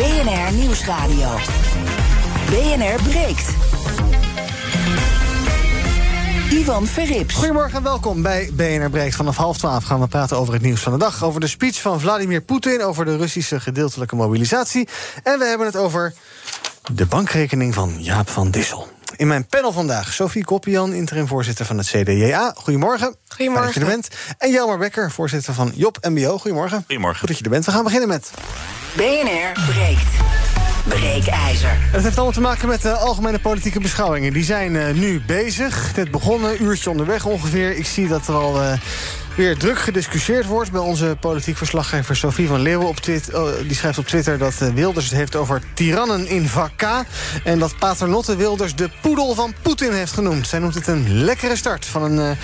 [0.00, 1.28] BNR Nieuwsradio.
[2.46, 3.48] BNR breekt.
[6.50, 7.34] Ivan Verrips.
[7.34, 9.14] Goedemorgen en welkom bij BNR Breekt.
[9.14, 11.24] Vanaf half twaalf gaan we praten over het nieuws van de dag.
[11.24, 14.88] Over de speech van Vladimir Poetin, over de Russische gedeeltelijke mobilisatie.
[15.22, 16.14] En we hebben het over
[16.92, 18.88] de bankrekening van Jaap van Dissel.
[19.20, 22.52] In mijn panel vandaag Sophie Koppian, interim-voorzitter van het CDJA.
[22.56, 23.14] Goedemorgen.
[23.28, 23.66] Goedemorgen.
[23.66, 24.08] Dat je er bent.
[24.38, 26.38] En Jelmer Becker, voorzitter van Job MBO.
[26.38, 26.84] Goedemorgen.
[26.86, 27.18] Goedemorgen.
[27.18, 27.64] Goed dat je er bent.
[27.64, 28.30] We gaan beginnen met...
[28.96, 30.10] BNR breekt.
[30.88, 31.76] Breekijzer.
[31.80, 34.32] Het heeft allemaal te maken met de algemene politieke beschouwingen.
[34.32, 35.96] Die zijn uh, nu bezig.
[35.96, 37.76] Net begonnen, uurtje onderweg ongeveer.
[37.76, 38.72] Ik zie dat er al uh,
[39.40, 40.70] weer druk gediscussieerd wordt...
[40.70, 42.88] bij onze politiek verslaggever Sophie van Leeuwen.
[42.88, 46.48] Op Twitter, oh, die schrijft op Twitter dat uh, Wilders het heeft over tirannen in
[46.48, 47.04] vaka...
[47.44, 50.46] en dat Paternotte Wilders de poedel van Poetin heeft genoemd.
[50.46, 52.36] Zij noemt het een lekkere start van een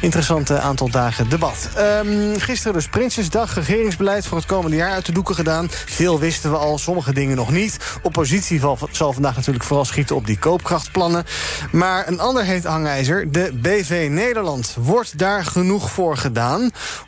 [0.00, 1.68] interessant aantal dagen debat.
[1.78, 5.68] Um, gisteren dus Prinsjesdag, regeringsbeleid voor het komende jaar uit de doeken gedaan.
[5.70, 7.78] Veel wisten we al, sommige dingen nog niet.
[8.02, 8.60] Oppositie
[8.90, 11.24] zal vandaag natuurlijk vooral schieten op die koopkrachtplannen.
[11.72, 14.74] Maar een ander heet hangijzer, de BV Nederland.
[14.78, 16.34] Wordt daar genoeg voor gedaan?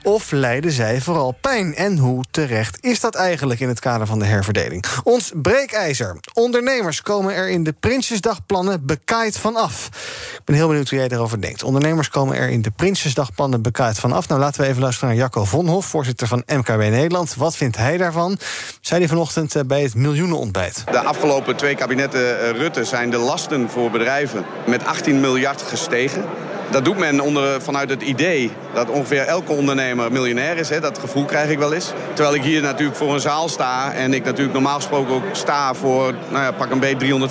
[0.03, 1.75] Of lijden zij vooral pijn?
[1.75, 4.85] En hoe terecht is dat eigenlijk in het kader van de herverdeling?
[5.03, 6.17] Ons breekijzer.
[6.33, 9.87] Ondernemers komen er in de Prinsjesdagplannen bekaaid van af.
[10.33, 11.63] Ik ben heel benieuwd hoe jij daarover denkt.
[11.63, 14.29] Ondernemers komen er in de Prinsjesdagplannen bekaaid van af.
[14.29, 17.35] Nou, laten we even luisteren naar Jacco Vonhof, voorzitter van MKB Nederland.
[17.35, 18.39] Wat vindt hij daarvan?
[18.81, 20.85] Zei hij vanochtend bij het miljoenenontbijt.
[20.91, 26.25] De afgelopen twee kabinetten Rutte zijn de lasten voor bedrijven met 18 miljard gestegen.
[26.71, 30.69] Dat doet men onder, vanuit het idee dat ongeveer elke ondernemer miljonair is.
[30.69, 30.81] Hè.
[30.81, 31.93] Dat gevoel krijg ik wel eens.
[32.13, 33.93] Terwijl ik hier natuurlijk voor een zaal sta...
[33.93, 37.29] en ik natuurlijk normaal gesproken ook sta voor nou ja, pak een beetje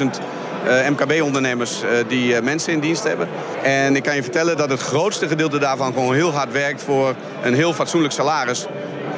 [0.00, 0.06] 350.000
[0.66, 3.28] uh, MKB-ondernemers uh, die uh, mensen in dienst hebben.
[3.62, 6.82] En ik kan je vertellen dat het grootste gedeelte daarvan gewoon heel hard werkt...
[6.82, 8.66] voor een heel fatsoenlijk salaris.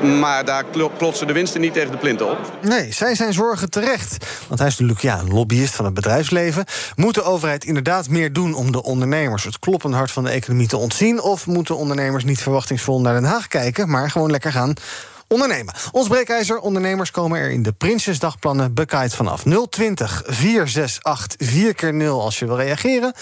[0.02, 0.64] Maar daar
[0.98, 2.38] klotsen de winsten niet tegen de plinten op.
[2.62, 4.26] Nee, zij zijn zorgen terecht.
[4.48, 6.64] Want hij is natuurlijk ja, een lobbyist van het bedrijfsleven.
[6.96, 9.44] Moet de overheid inderdaad meer doen om de ondernemers...
[9.44, 11.20] het kloppende hart van de economie te ontzien?
[11.20, 13.90] Of moeten ondernemers niet verwachtingsvol naar Den Haag kijken...
[13.90, 14.74] maar gewoon lekker gaan
[15.32, 15.74] ondernemen.
[15.92, 19.42] Ons breekijzer, ondernemers komen er in de Prinsjesdagplannen bekaaid vanaf.
[19.70, 23.14] 020 468 4 keer 0 als je wil reageren.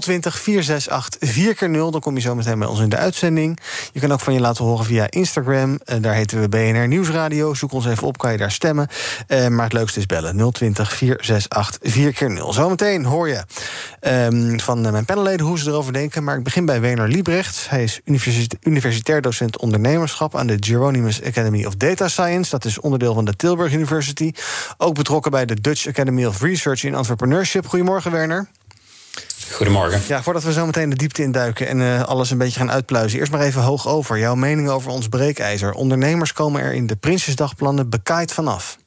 [0.00, 3.58] 020 468 4 keer 0 dan kom je zo meteen bij ons in de uitzending.
[3.92, 5.80] Je kan ook van je laten horen via Instagram.
[6.00, 7.54] daar heten we BNR Nieuwsradio.
[7.54, 8.88] Zoek ons even op, kan je daar stemmen.
[9.28, 10.52] Uh, maar het leukste is bellen.
[10.52, 13.44] 020 468 4 keer 0 Zometeen hoor je
[14.00, 16.24] um, van mijn panelleden hoe ze erover denken.
[16.24, 17.66] Maar ik begin bij Wener Liebrecht.
[17.68, 18.00] Hij is
[18.62, 22.50] universitair docent ondernemerschap aan de Geronimus Academy of Data Science.
[22.50, 24.32] Dat is onderdeel van de Tilburg University.
[24.76, 27.66] Ook betrokken bij de Dutch Academy of Research in Entrepreneurship.
[27.66, 28.48] Goedemorgen, Werner.
[29.50, 30.00] Goedemorgen.
[30.08, 33.18] Ja, voordat we zo meteen de diepte induiken en uh, alles een beetje gaan uitpluizen.
[33.18, 34.18] Eerst maar even hoog over.
[34.18, 35.72] Jouw mening over ons breekijzer.
[35.72, 38.78] Ondernemers komen er in de Prinsjesdagplannen bekaaid vanaf.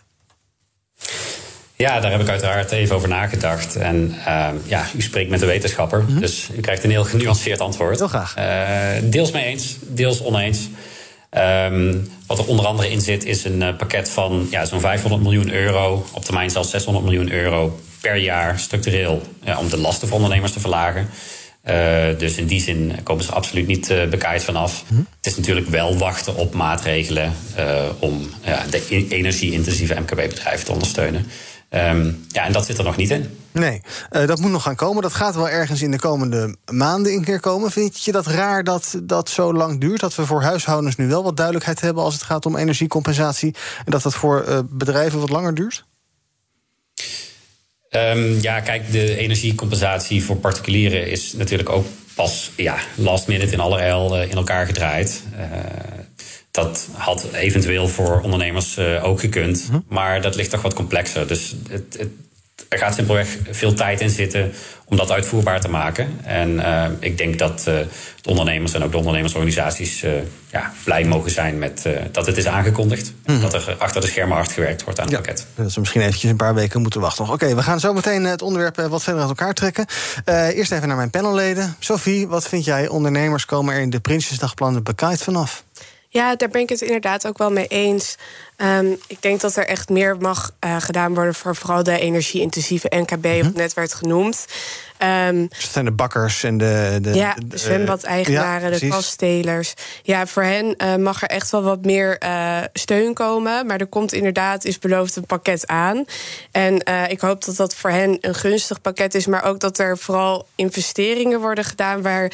[1.77, 3.75] Ja, daar heb ik uiteraard even over nagedacht.
[3.75, 6.19] En uh, ja, u spreekt met een wetenschapper, mm -hmm.
[6.19, 7.97] dus u krijgt een heel genuanceerd antwoord.
[7.97, 8.37] Heel graag.
[8.37, 10.69] Uh, deels mee eens, deels oneens.
[11.37, 15.23] Um, wat er onder andere in zit, is een uh, pakket van ja, zo'n 500
[15.23, 20.07] miljoen euro, op termijn zelfs 600 miljoen euro per jaar structureel ja, om de lasten
[20.07, 21.09] voor ondernemers te verlagen.
[21.69, 21.73] Uh,
[22.17, 24.83] dus in die zin komen ze absoluut niet uh, bekaaid vanaf.
[24.87, 24.95] Hm.
[24.95, 27.33] Het is natuurlijk wel wachten op maatregelen
[27.99, 28.29] om
[28.69, 31.25] de energie-intensieve MKB-bedrijven te ondersteunen.
[31.75, 33.37] Um, ja, en dat zit er nog niet in.
[33.51, 33.81] Nee,
[34.11, 35.01] uh, dat moet nog gaan komen.
[35.01, 37.71] Dat gaat wel ergens in de komende maanden een keer komen.
[37.71, 39.99] Vind je dat raar dat dat zo lang duurt?
[39.99, 43.55] Dat we voor huishoudens nu wel wat duidelijkheid hebben als het gaat om energiecompensatie.
[43.77, 45.85] En dat dat voor uh, bedrijven wat langer duurt?
[47.89, 53.59] Um, ja, kijk, de energiecompensatie voor particulieren is natuurlijk ook pas ja, last minute in
[53.59, 55.23] allerijl uh, in elkaar gedraaid.
[56.55, 59.67] Dat had eventueel voor ondernemers ook gekund.
[59.69, 59.79] Hm.
[59.87, 61.27] Maar dat ligt toch wat complexer.
[61.27, 62.09] Dus het, het
[62.69, 64.53] er gaat simpelweg veel tijd in zitten
[64.85, 66.19] om dat uitvoerbaar te maken.
[66.23, 70.11] En uh, ik denk dat uh, de ondernemers en ook de ondernemersorganisaties uh,
[70.51, 73.13] ja, blij mogen zijn met dat het is aangekondigd.
[73.25, 73.41] Mm.
[73.41, 75.45] Dat er achter de schermen hard gewerkt wordt aan het ja, pakket.
[75.55, 77.23] Dat ze misschien eventjes een paar weken moeten wachten.
[77.23, 79.85] Oké, okay, we gaan zo meteen het onderwerp wat verder uit elkaar trekken.
[80.25, 81.75] eerst even naar mijn panelleden.
[81.79, 82.87] Sophie, wat vind jij?
[82.87, 85.63] Ondernemers komen er in de Prinsjesdagplannen bekaaid vanaf?
[86.15, 88.15] Ja, daar ben ik het inderdaad ook wel mee eens.
[88.57, 92.91] Um, ik denk dat er echt meer mag uh, gedaan worden voor vooral de energie-intensieve
[92.95, 94.45] NKB, wat net werd genoemd.
[95.27, 96.97] Um, dus dat zijn de bakkers en de.
[97.01, 99.73] de ja, de zwembad-eigenaren, ja, de kastelers.
[100.03, 103.65] Ja, voor hen uh, mag er echt wel wat meer uh, steun komen.
[103.65, 106.05] Maar er komt inderdaad, is beloofd, een pakket aan.
[106.51, 109.25] En ik hoop dat dat voor hen een gunstig pakket is.
[109.25, 112.01] Maar ook dat er vooral investeringen worden gedaan.
[112.01, 112.31] waar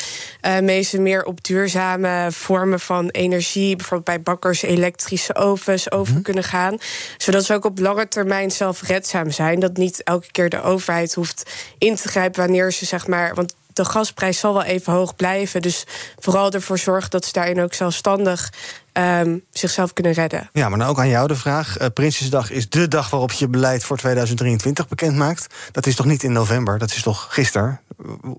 [0.62, 3.76] mensen meer op duurzame vormen van energie.
[3.76, 5.92] bijvoorbeeld bij bakkers, elektrische ovens.
[5.92, 6.78] over over kunnen gaan.
[7.18, 9.60] Zodat ze ook op lange termijn zelfredzaam zijn.
[9.60, 13.36] Dat niet elke keer de overheid hoeft in te grijpen wanneer ze zeg maar.
[13.36, 15.62] Want de gasprijs zal wel even hoog blijven.
[15.62, 15.86] Dus
[16.19, 18.54] vooral ervoor zorgen dat ze daarin ook zelfstandig
[18.94, 20.50] um, zichzelf kunnen redden.
[20.54, 21.81] Ja, maar nou ook aan jou de vraag.
[21.81, 25.54] Uh, Prinsjesdag is de dag waarop je beleid voor 2023 bekend maakt.
[25.72, 26.78] Dat is toch niet in november?
[26.78, 27.81] Dat is toch gisteren?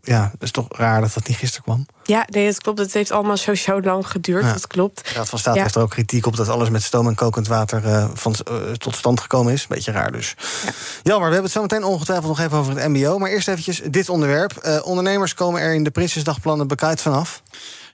[0.03, 1.87] Ja, dat is toch raar dat dat niet gisteren kwam?
[2.05, 2.79] Ja, nee, dat klopt.
[2.79, 4.45] Het heeft allemaal zo, zo lang geduurd.
[4.45, 4.53] Ja.
[4.53, 5.09] Dat klopt.
[5.09, 5.63] De Raad van State ja.
[5.63, 8.73] heeft er ook kritiek op dat alles met stoom en kokend water uh, van, uh,
[8.73, 9.67] tot stand gekomen is.
[9.67, 10.35] Beetje raar dus.
[10.65, 10.71] Ja.
[11.03, 13.19] Jammer, we hebben het zo meteen ongetwijfeld nog even over het MBO.
[13.19, 14.83] Maar eerst eventjes dit onderwerp.
[14.85, 17.43] ondernemers komen er in de Prinsjesdagplannen bekijkt vanaf.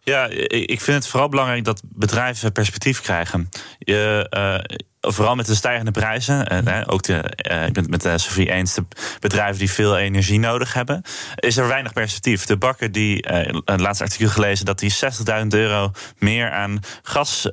[0.03, 3.49] Ja, ik vind het vooral belangrijk dat bedrijven perspectief krijgen.
[3.79, 4.77] Je, uh,
[5.13, 7.13] vooral met de stijgende prijzen, uh, ook de,
[7.51, 8.85] uh, ik ben het met uh, Sophie eens, de
[9.21, 11.03] bedrijven die veel energie nodig hebben,
[11.35, 12.45] is er weinig perspectief.
[12.47, 13.33] De bakker die,
[13.65, 14.91] een laatste artikel gelezen, dat hij
[15.43, 17.49] 60.000 euro meer aan gas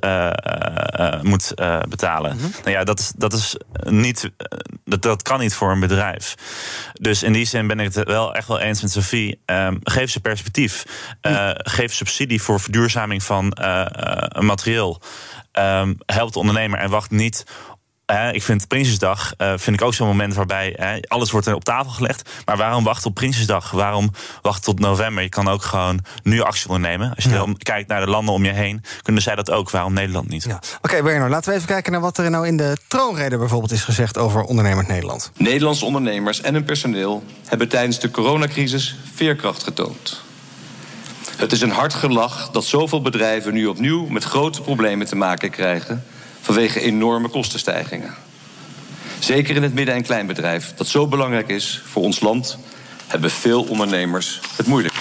[1.22, 1.54] moet
[1.88, 2.32] betalen.
[2.32, 2.50] Mm-hmm.
[2.64, 4.30] Nou ja, dat is, dat is niet,
[4.84, 6.34] dat, dat kan niet voor een bedrijf.
[6.92, 9.40] Dus in die zin ben ik het wel echt wel eens met Sophie.
[9.46, 10.84] Um, geef ze perspectief.
[11.56, 13.56] Geef subsidie voor verduurzaming van
[14.38, 15.02] materieel.
[15.58, 17.44] Um, helpt de ondernemer en wacht niet
[18.10, 21.64] uh, ik vind Prinsjesdag uh, vind ik ook zo'n moment waarbij uh, alles wordt op
[21.64, 22.30] tafel gelegd.
[22.44, 23.70] Maar waarom wachten op Prinsjesdag?
[23.70, 24.10] Waarom
[24.42, 25.22] wachten tot november?
[25.22, 27.14] Je kan ook gewoon nu actie ondernemen.
[27.14, 27.44] Als je ja.
[27.58, 29.70] kijkt naar de landen om je heen, kunnen zij dat ook.
[29.70, 30.44] Waarom Nederland niet?
[30.44, 30.54] Ja.
[30.54, 33.72] Oké, okay, Werner, laten we even kijken naar wat er nou in de troonrede bijvoorbeeld
[33.72, 35.30] is gezegd over ondernemers Nederland.
[35.36, 40.24] Nederlandse ondernemers en hun personeel hebben tijdens de coronacrisis veerkracht getoond.
[41.36, 45.50] Het is een hard gelach dat zoveel bedrijven nu opnieuw met grote problemen te maken
[45.50, 46.04] krijgen
[46.40, 48.14] vanwege enorme kostenstijgingen.
[49.18, 52.58] Zeker in het midden- en kleinbedrijf, dat zo belangrijk is voor ons land,
[53.06, 54.94] hebben veel ondernemers het moeilijk.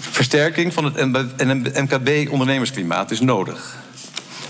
[0.00, 3.76] Versterking van het MKB-ondernemersklimaat is nodig.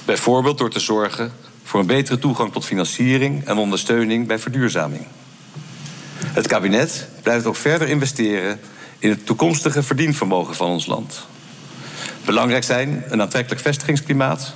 [0.04, 1.32] Bijvoorbeeld door te zorgen
[1.64, 5.06] voor een betere toegang tot financiering en ondersteuning bij verduurzaming.
[6.26, 8.60] Het kabinet blijft ook verder investeren
[9.00, 11.26] in het toekomstige verdienvermogen van ons land.
[12.24, 14.54] Belangrijk zijn een aantrekkelijk vestigingsklimaat,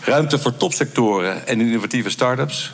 [0.00, 2.72] ruimte voor topsectoren en innovatieve start-ups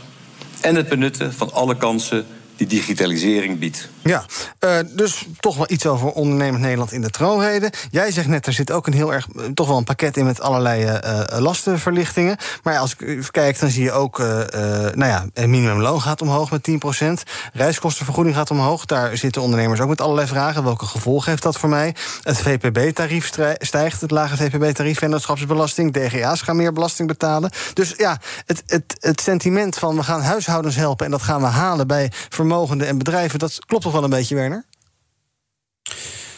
[0.60, 2.26] en het benutten van alle kansen
[2.56, 3.88] die digitalisering biedt.
[4.02, 4.25] Ja,
[4.60, 7.72] uh, dus toch wel iets over ondernemend Nederland in de troonrede.
[7.90, 10.40] Jij zegt net, er zit ook een heel erg, toch wel een pakket in met
[10.40, 12.37] allerlei uh, lastenverlichtingen.
[12.62, 16.69] Maar als ik kijk, dan zie je ook, nou ja, het minimumloon gaat omhoog met
[16.70, 17.04] 10%.
[17.52, 18.84] Reiskostenvergoeding gaat omhoog.
[18.84, 20.64] Daar zitten ondernemers ook met allerlei vragen.
[20.64, 21.94] Welke gevolgen heeft dat voor mij?
[22.22, 25.93] Het VPB-tarief stijgt, het lage VPB-tarief, vennootschapsbelasting.
[25.93, 27.50] DGA's gaan meer belasting betalen.
[27.75, 31.46] Dus ja, het, het, het sentiment van we gaan huishoudens helpen en dat gaan we
[31.46, 34.65] halen bij vermogenden en bedrijven, dat klopt toch wel een beetje, Werner?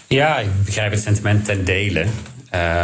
[0.06, 2.06] Ja, ik begrijp het sentiment ten dele.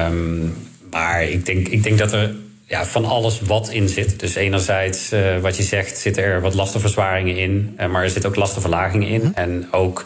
[0.06, 0.56] Um,
[0.90, 2.34] maar ik denk, ik denk dat er
[2.66, 4.20] ja, van alles wat in zit.
[4.20, 7.76] Dus enerzijds, uh, wat je zegt, zitten er wat lastenverzwaringen in.
[7.80, 9.22] Uh, maar er zitten ook lastenverlagingen in.
[9.22, 9.32] Mm.
[9.34, 10.04] En ook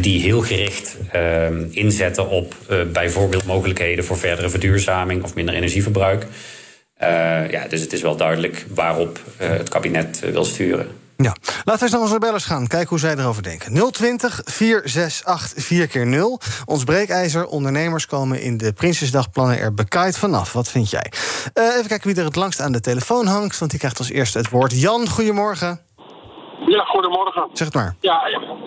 [0.00, 6.26] die heel gericht uh, inzetten op uh, bijvoorbeeld mogelijkheden voor verdere verduurzaming of minder energieverbruik.
[7.50, 11.01] ja, dus het is wel duidelijk waarop het kabinet wil sturen.
[11.22, 12.66] Ja, laten we eens naar onze bellers gaan.
[12.66, 13.92] Kijken hoe zij erover denken.
[13.92, 17.46] 020 468 4 keer 0 Ons breekijzer.
[17.46, 20.52] Ondernemers komen in de Prinsjesdagplannen er bekaaid vanaf.
[20.52, 21.12] Wat vind jij?
[21.54, 23.58] Uh, even kijken wie er het langst aan de telefoon hangt.
[23.58, 24.80] Want die krijgt als eerste het woord.
[24.80, 25.80] Jan, goedemorgen.
[26.66, 27.48] Ja, goedemorgen.
[27.52, 27.96] Zeg het maar.
[28.00, 28.26] Ja,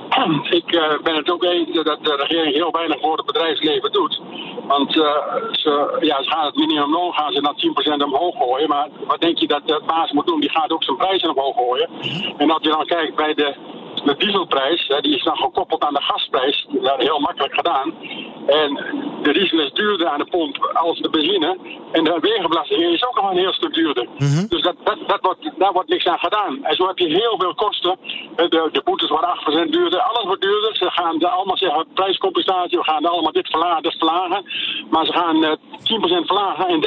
[0.59, 4.21] ik uh, ben het ook eens dat de regering heel weinig voor het bedrijfsleven doet.
[4.67, 8.69] Want ze, ja, ze gaan het minimumloon gaan ze naar 10% omhoog gooien.
[8.69, 10.39] Maar wat denk je dat de baas moet doen?
[10.39, 11.89] Die gaat ook zijn prijzen omhoog gooien.
[12.37, 13.55] En als je dan kijkt bij de
[14.05, 16.67] de dieselprijs, die is dan gekoppeld aan de gasprijs.
[16.69, 17.93] Dat is heel makkelijk gedaan.
[18.47, 18.69] En
[19.23, 21.57] de diesel is duurder aan de pomp als de benzine.
[21.91, 24.07] En de wegenbelasting is ook nog een heel stuk duurder.
[24.17, 24.45] Mhm.
[24.47, 26.63] Dus dat, dat, dat wordt, daar wordt niks aan gedaan.
[26.63, 27.97] En zo heb je heel veel kosten.
[28.35, 29.29] De, de boetes worden
[29.67, 29.99] 8% duurder.
[29.99, 30.75] Alles wordt duurder.
[30.75, 32.77] Ze gaan allemaal zeggen prijscompensatie.
[32.77, 34.43] We gaan allemaal dit verlagen, dit verlagen.
[34.89, 36.83] Maar ze gaan uh, eh, 10% verlagen en 30%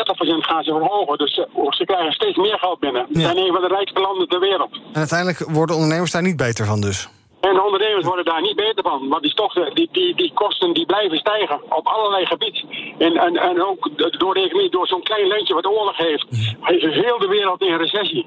[0.50, 1.18] gaan ze verhogen.
[1.18, 3.06] Dus uh, ze krijgen steeds meer geld binnen.
[3.12, 4.72] Ze zijn een van de rijkste landen ter wereld.
[4.92, 7.07] En uiteindelijk worden ondernemers daar niet beter van dus?
[7.40, 9.08] En de ondernemers worden daar niet beter van.
[9.08, 9.34] Want die,
[9.74, 12.62] die, die, die kosten die blijven stijgen op allerlei gebieden.
[12.98, 16.26] En, en, en ook door de door zo'n klein landje wat oorlog heeft,
[16.60, 18.26] heeft heel de wereld in recessie.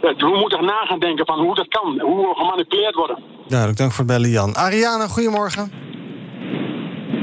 [0.00, 3.18] We moeten na gaan denken van hoe dat kan, hoe we gemanipuleerd worden.
[3.48, 4.54] Duidelijk, dank voor het bellen Jan.
[4.54, 5.91] Ariane, goedemorgen.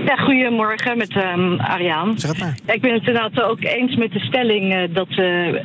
[0.10, 2.20] Ja, goedemorgen met um, Ariaan.
[2.20, 2.58] Zeg het maar.
[2.66, 5.16] Ja, ik ben het inderdaad ook eens met de stelling uh, dat uh,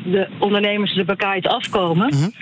[0.05, 2.15] de ondernemers de bekaaid afkomen.
[2.15, 2.33] Mm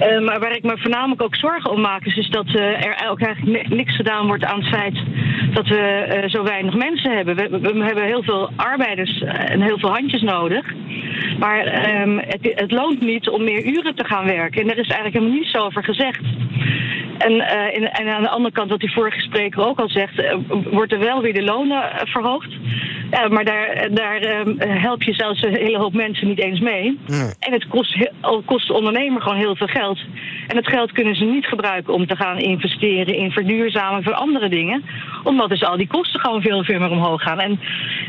[0.00, 3.20] uh, maar waar ik me voornamelijk ook zorgen om maak, is, is dat er ook
[3.20, 4.98] eigenlijk niks gedaan wordt aan het feit
[5.54, 7.36] dat we zo weinig mensen hebben.
[7.36, 10.74] We, we, hebben heel veel arbeiders en heel veel handjes nodig.
[11.38, 14.62] Maar um, het, het loont niet om meer uren te gaan werken.
[14.62, 16.20] En er is eigenlijk helemaal niets over gezegd.
[17.18, 20.34] En, uh, en, aan de andere kant, wat die vorige spreker ook al zegt, uh,
[20.70, 22.50] wordt er wel weer de lonen verhoogd.
[23.30, 24.20] maar daar, daar
[24.58, 26.98] help je zelfs een hele hoop mensen niet eens mee.
[27.38, 28.10] En het kost,
[28.44, 29.98] kost de ondernemer gewoon heel veel geld.
[30.46, 34.48] En dat geld kunnen ze niet gebruiken om te gaan investeren in verduurzamen voor andere
[34.48, 34.84] dingen.
[35.42, 37.40] Omdat dus al die kosten gewoon veel, veel meer omhoog gaan.
[37.40, 37.60] En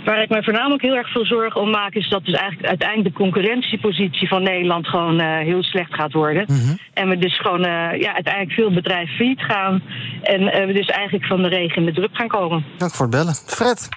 [0.06, 3.10] waar ik mij voornamelijk heel erg veel zorgen om maak, is dat dus eigenlijk uiteindelijk
[3.10, 6.46] de concurrentiepositie van Nederland gewoon heel slecht gaat worden.
[6.48, 6.76] Mhm.
[6.94, 7.62] En we dus gewoon
[8.00, 9.84] ja, uiteindelijk veel bedrijven bedrijf failliet gaan.
[10.22, 12.66] En uh, we dus eigenlijk van de regen in de druk gaan komen.
[12.78, 13.34] Dank voor het bellen.
[13.34, 13.90] Fred.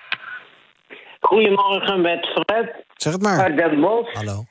[1.21, 2.85] Goedemorgen met Fred.
[2.95, 3.39] Zeg het maar.
[3.39, 4.15] Uit Den Bosch.
[4.15, 4.45] Hallo.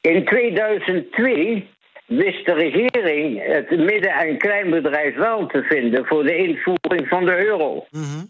[0.00, 1.68] In 2002
[2.08, 7.44] wist de regering het midden- en kleinbedrijf wel te vinden voor de invoering van de
[7.44, 7.86] euro.
[7.90, 8.24] Mhm.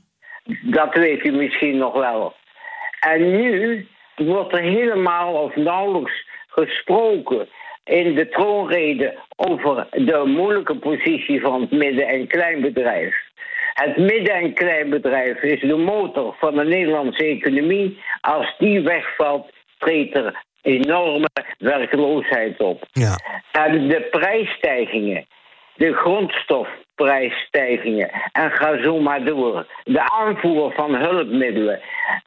[0.62, 2.34] Dat weet u misschien nog wel.
[3.00, 7.48] En nu wordt er helemaal of nauwelijks gesproken
[7.84, 13.16] in de troonrede over de moeilijke positie van het midden- en kleinbedrijf.
[13.74, 17.98] Het midden- en kleinbedrijf is de motor van de Nederlandse economie.
[18.20, 22.84] Als die wegvalt, treedt er enorme werkloosheid op.
[22.92, 23.14] Ja.
[23.52, 25.26] En de prijsstijgingen,
[25.74, 29.66] de grondstofprijsstijgingen, en ga zo maar door.
[29.84, 31.80] De aanvoer van hulpmiddelen.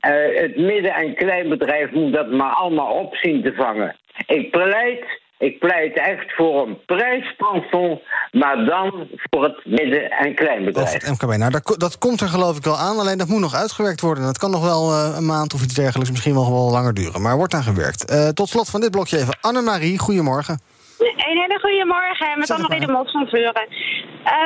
[0.07, 3.95] Uh, het midden- en kleinbedrijf moet dat maar allemaal op zien te vangen.
[4.25, 10.87] Ik pleit ik pleit echt voor een prijsplafond, maar dan voor het midden- en kleinbedrijf.
[10.87, 11.37] Of het MKB.
[11.37, 14.23] Nou, dat, dat, komt er geloof ik wel aan, alleen dat moet nog uitgewerkt worden.
[14.23, 17.21] Dat kan nog wel uh, een maand of iets dergelijks, misschien wel, wel langer duren.
[17.21, 18.11] Maar wordt aan gewerkt.
[18.11, 19.37] Uh, tot slot van dit blokje even.
[19.41, 20.59] Annemarie, goedemorgen.
[20.97, 23.67] Een hele goede morgen met Annemarie de Mos van Vuren.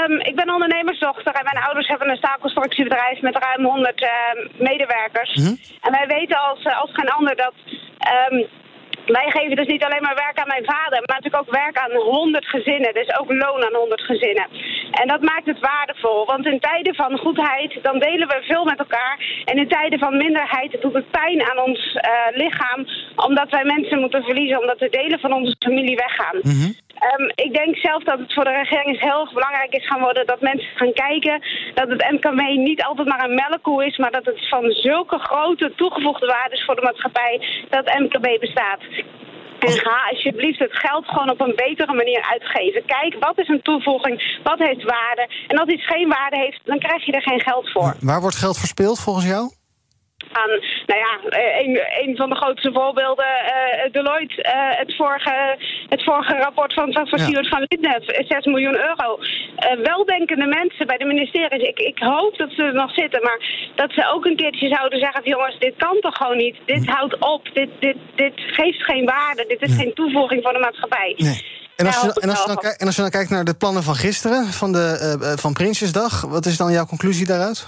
[0.09, 4.63] Um, ik ben ondernemersdochter en mijn ouders hebben een staalconstructiebedrijf met ruim 100 uh, ehm,
[4.63, 5.35] medewerkers.
[5.35, 5.59] Mm -hmm.
[5.81, 7.53] En wij weten als, eh, als geen ander dat
[8.31, 8.47] um,
[9.05, 11.91] wij geven dus niet alleen maar werk aan mijn vader, maar natuurlijk ook werk aan
[11.91, 12.93] 100 gezinnen.
[12.93, 14.47] Dus ook loon aan 100 gezinnen.
[14.91, 18.79] En dat maakt het waardevol, want in tijden van goedheid, dan delen we veel met
[18.79, 19.41] elkaar.
[19.45, 23.99] En in tijden van minderheid doet het pijn aan ons uh, lichaam, omdat wij mensen
[23.99, 26.39] moeten verliezen, omdat de delen van onze familie weggaan.
[26.41, 29.99] Mm Um, ik denk zelf dat het voor de regering heel erg belangrijk is gaan
[29.99, 31.41] worden dat mensen gaan kijken
[31.73, 35.73] dat het MKB niet altijd maar een melkkoe is, maar dat het van zulke grote
[35.75, 37.33] toegevoegde waarde is voor de maatschappij
[37.69, 38.81] dat het MKB bestaat.
[39.59, 42.85] En ga alsjeblieft het geld gewoon op een betere manier uitgeven.
[42.85, 44.39] Kijk, wat is een toevoeging?
[44.43, 45.29] Wat heeft waarde?
[45.47, 47.95] En als iets geen waarde heeft, dan krijg je er geen geld voor.
[47.99, 49.51] Waar wordt geld verspeeld volgens jou?
[50.41, 50.51] Aan,
[50.89, 54.51] nou ja, eh, een, een van de grootste voorbeelden, uh, Deloitte, uh,
[54.81, 55.35] het, vorige,
[55.89, 57.43] het vorige rapport van, van, van ja.
[57.43, 59.07] van Linden, 6 miljoen euro.
[59.19, 63.39] Uh, weldenkende mensen bij de ministeries, ik, ik hoop dat ze er nog zitten, maar
[63.75, 66.85] dat ze ook een keertje zouden zeggen van jongens, dit kan toch gewoon niet, dit
[66.85, 71.13] houdt op, dit, dit, dit geeft geen waarde, dit is geen toevoeging voor de maatschappij.
[71.17, 71.63] Nee.
[71.75, 73.83] En als, je, en, als je dan, en als je dan kijkt naar de plannen
[73.83, 77.67] van gisteren, van, de, van Prinsjesdag, wat is dan jouw conclusie daaruit?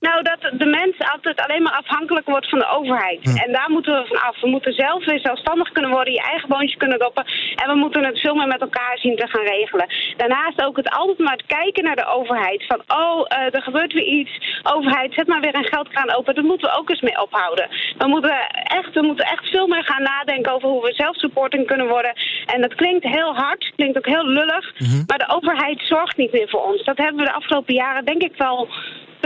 [0.00, 3.42] Nou, dat de mens altijd alleen maar afhankelijk wordt van de overheid.
[3.44, 4.40] En daar moeten we van af.
[4.40, 7.24] We moeten zelf weer zelfstandig kunnen worden, je eigen boontje kunnen doppen.
[7.54, 9.86] En we moeten het veel meer met elkaar zien te gaan regelen.
[10.16, 12.64] Daarnaast ook het altijd maar kijken naar de overheid.
[12.66, 14.60] Van, oh, uh, er gebeurt weer iets.
[14.62, 16.34] Overheid, zet maar weer een geldkraan open.
[16.34, 17.68] Daar moeten we ook eens mee ophouden.
[17.98, 21.88] We moeten echt, we moeten echt veel meer gaan nadenken over hoe we zelfsupporting kunnen
[21.88, 22.12] worden.
[22.46, 24.72] En dat klinkt heel hard, klinkt ook heel lullig.
[25.06, 26.84] Maar de overheid zorgt niet meer voor ons.
[26.84, 28.68] Dat hebben we de afgelopen jaren denk ik wel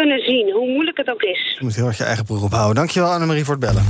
[0.01, 1.57] kunnen zien, hoe moeilijk het ook is.
[1.59, 2.75] Je moet heel erg je eigen broer ophouden.
[2.75, 3.85] Dankjewel Annemarie voor het bellen.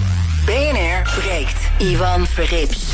[0.47, 1.71] BNR breekt.
[1.79, 2.93] Ivan Verrips.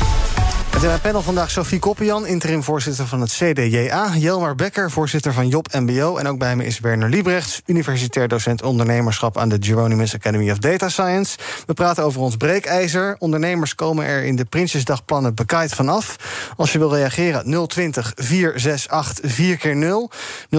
[0.77, 4.15] Met in mijn panel vandaag Sophie Koppian, interim voorzitter van het CDJA.
[4.15, 6.17] Jelmar Becker, voorzitter van Job MBO.
[6.17, 10.57] En ook bij me is Werner Liebrechts, universitair docent ondernemerschap aan de Geronimus Academy of
[10.57, 11.37] Data Science.
[11.65, 13.15] We praten over ons breekijzer.
[13.19, 16.15] Ondernemers komen er in de Prinsjesdagplannen bekaaid vanaf.
[16.57, 20.11] Als je wil reageren, 020 468 4 keer 0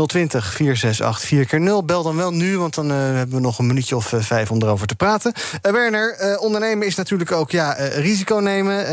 [0.06, 3.58] 020 468 4 keer 0 Bel dan wel nu, want dan uh, hebben we nog
[3.58, 5.32] een minuutje of uh, vijf om erover te praten.
[5.62, 8.86] Uh, Werner, ondernemen is natuurlijk ook ja, risico nemen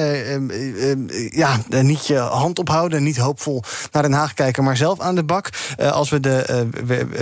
[1.29, 5.23] ja, niet je hand ophouden, niet hoopvol naar Den Haag kijken, maar zelf aan de
[5.23, 5.49] bak.
[5.79, 6.67] Uh, als we de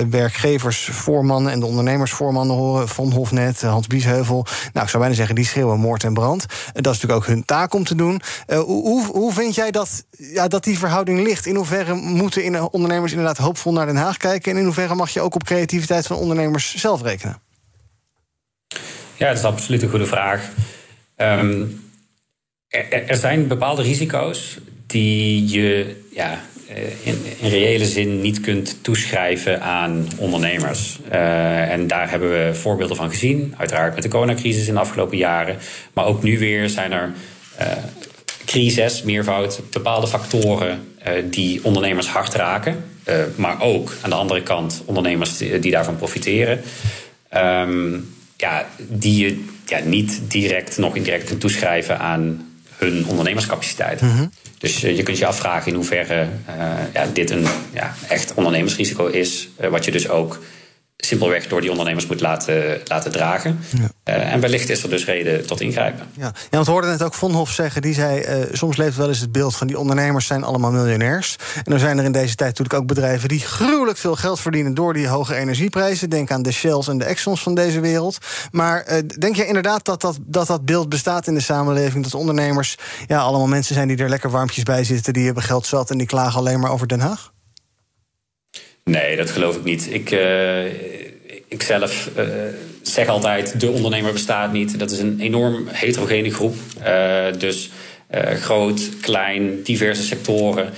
[0.10, 5.46] werkgeversvoormannen en de ondernemersvoormannen horen, Von Hofnet, Hans Biesheuvel, nou, ik zou bijna zeggen, die
[5.46, 6.46] schreeuwen moord en brand.
[6.74, 8.22] Dat is natuurlijk ook hun taak om te doen.
[8.48, 11.46] hoe, hoe vind jij dat, ja, dat die verhouding ligt?
[11.46, 14.52] In hoeverre moeten in, ondernemers inderdaad hoopvol naar Den Haag kijken?
[14.52, 17.42] En in hoeverre mag je ook op creativiteit van ondernemers zelf rekenen?
[19.16, 20.50] Ja, dat is absoluut een goede vraag.
[21.18, 21.83] Um,
[23.08, 30.08] er, zijn bepaalde risico's die je ja, eh, in, reële zin niet kunt toeschrijven aan
[30.18, 31.00] ondernemers.
[31.12, 33.54] Uh, en daar hebben we voorbeelden van gezien.
[33.58, 35.58] Uiteraard met de coronacrisis in de afgelopen jaren.
[35.94, 37.14] Maar ook nu weer zijn er
[37.60, 37.68] uh,
[38.46, 40.88] crises, meervoud, bepaalde factoren
[41.30, 42.84] die ondernemers hard raken.
[43.36, 46.62] maar ook aan de andere kant ondernemers die, daarvan profiteren.
[47.36, 52.53] Um, ja, die je ja, niet direct nog indirect kunt toeschrijven aan
[52.84, 54.02] hun ondernemerscapaciteit.
[54.02, 54.26] Mhm.
[54.58, 59.06] Dus uh, je kunt je afvragen in hoeverre uh, ja, dit een ja, echt ondernemersrisico
[59.06, 59.50] is.
[59.62, 60.40] Uh, wat je dus ook
[61.06, 63.60] simpelweg door die ondernemers moet laten, laten dragen.
[63.70, 64.14] Ja.
[64.14, 66.08] Uh, en wellicht is er dus reden tot ingrijpen.
[66.14, 68.20] Ja, ja want we hoorden net ook Von Hof zeggen, die zei...
[68.20, 71.36] Uh, soms leeft wel eens het beeld van die ondernemers zijn allemaal miljonairs.
[71.56, 73.30] En dan zijn er in deze tijd natuurlijk ook bedrijven...
[73.30, 76.10] die gruwelijk veel geld verdienen door die hoge energieprijzen.
[76.10, 78.18] Denk aan de Shells en de Exxons van deze wereld.
[78.52, 82.04] Maar uh, denk je inderdaad dat dat, dat dat beeld bestaat in de samenleving...
[82.04, 85.14] dat ondernemers ja, allemaal mensen zijn die er lekker warmpjes bij zitten...
[85.14, 87.32] die hebben geld zat en die klagen alleen maar over Den Haag?
[88.84, 89.94] Nee, dat geloof ik niet.
[89.94, 90.66] Ik, uh,
[91.48, 92.26] ik zelf uh,
[92.82, 94.80] zeg altijd: de ondernemer bestaat niet.
[94.80, 96.56] Dat is een enorm heterogene groep.
[96.86, 97.70] Uh, dus
[98.40, 100.70] groot, klein, diverse sectoren.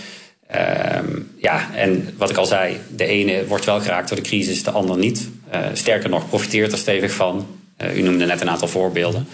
[0.47, 4.63] Ehm, ja, en wat ik al zei, de ene wordt wel geraakt door de crisis,
[4.63, 5.29] de ander niet.
[5.74, 7.47] sterker nog, profiteert er stevig van.
[7.95, 9.27] u noemde net een aantal voorbeelden.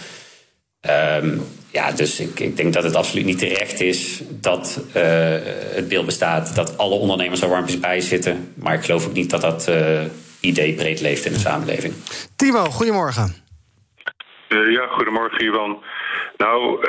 [1.22, 5.02] Um, ja, dus ik, ik denk dat het absoluut niet terecht is dat uh,
[5.74, 8.54] het beeld bestaat dat alle ondernemers er warmpjes bij zitten.
[8.56, 10.00] Maar ik geloof ook niet dat dat uh,
[10.40, 11.94] idee breed leeft in de samenleving.
[12.36, 13.34] Timo, goedemorgen.
[14.48, 15.82] Uh, ja, goedemorgen Ivan.
[16.36, 16.80] Nou,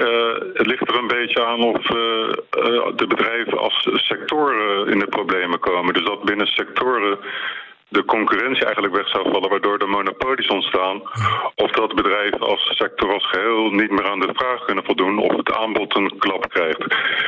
[0.53, 1.85] het ligt er een beetje aan of
[2.95, 5.93] de bedrijven als sectoren in de problemen komen.
[5.93, 7.17] Dus dat binnen sectoren
[7.93, 11.01] de concurrentie eigenlijk weg zou vallen, waardoor er monopolies ontstaan.
[11.56, 15.36] Of dat bedrijven als sector als geheel niet meer aan de vraag kunnen voldoen, of
[15.36, 16.84] het aanbod een klap krijgt.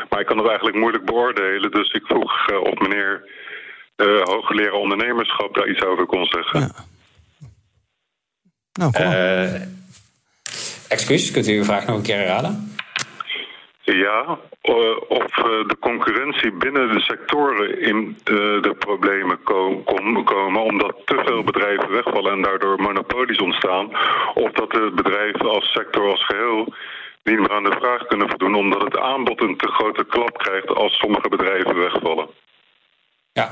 [0.09, 3.29] Maar ik kan dat eigenlijk moeilijk beoordelen, dus ik vroeg uh, of meneer
[3.97, 6.59] uh, hoogleraar ondernemerschap daar iets over kon zeggen.
[6.59, 6.71] Ja.
[8.73, 9.61] Nou, kom uh,
[10.87, 12.75] excuus, kunt u uw vraag nog een keer herhalen?
[13.85, 14.73] Ja, eh,
[15.07, 19.43] of eh, de concurrentie binnen de sectoren in de, de problemen
[20.23, 23.89] komen omdat te veel bedrijven wegvallen en daardoor monopolies ontstaan.
[24.33, 26.73] Of dat de bedrijven als sector als geheel
[27.23, 30.75] niet meer aan de vraag kunnen voldoen omdat het aanbod een te grote klap krijgt
[30.75, 32.27] als sommige bedrijven wegvallen.
[33.33, 33.51] Ja,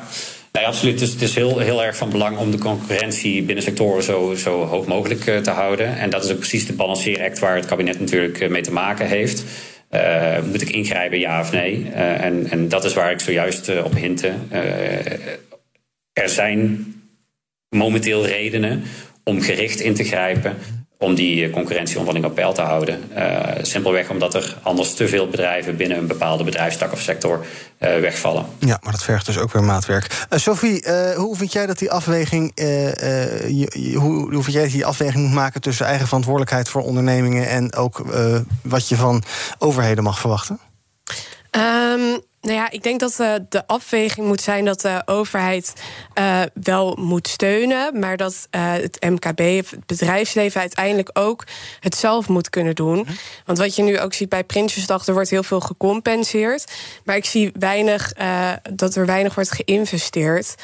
[0.51, 0.99] absoluut.
[0.99, 4.65] Dus het is heel, heel erg van belang om de concurrentie binnen sectoren zo, zo
[4.65, 5.97] hoog mogelijk eh, te houden.
[5.97, 9.45] En dat is ook precies de balanceeract waar het kabinet natuurlijk mee te maken heeft.
[9.93, 11.79] Uh, moet ik ingrijpen, ja of nee?
[11.79, 14.33] Uh, en, en dat is waar ik zojuist uh, op hintte.
[16.13, 16.85] er zijn
[17.69, 18.83] momenteel redenen
[19.23, 20.55] om gericht in te grijpen
[21.03, 23.11] om die concurrentieonderling op peil te houden.
[23.17, 27.99] Uh, simpelweg omdat er anders te veel bedrijven binnen een bepaalde bedrijfstak of sector uh,
[27.99, 28.45] wegvallen.
[28.59, 30.25] Ja, maar dat vergt dus ook weer maatwerk.
[30.29, 30.83] Uh, Sophie,
[31.15, 35.33] hoe vind jij dat die afweging, je, hoe, hoe vind jij dat die afweging moet
[35.33, 38.05] maken tussen eigen verantwoordelijkheid voor ondernemingen en ook
[38.61, 39.23] wat je van
[39.57, 40.59] overheden mag verwachten?
[41.51, 45.73] Um nou ja, ik denk dat uh, de afweging moet zijn dat de overheid
[46.19, 51.43] uh, wel moet steunen, maar dat uh, het MKB, of het bedrijfsleven, uiteindelijk ook
[51.79, 52.99] het zelf moet kunnen doen.
[52.99, 53.11] Mhm.
[53.45, 56.71] Want wat je nu ook ziet bij Prinsjesdag, er wordt heel veel gecompenseerd,
[57.03, 58.13] maar ik zie weinig
[58.73, 60.55] dat er weinig wordt geïnvesteerd.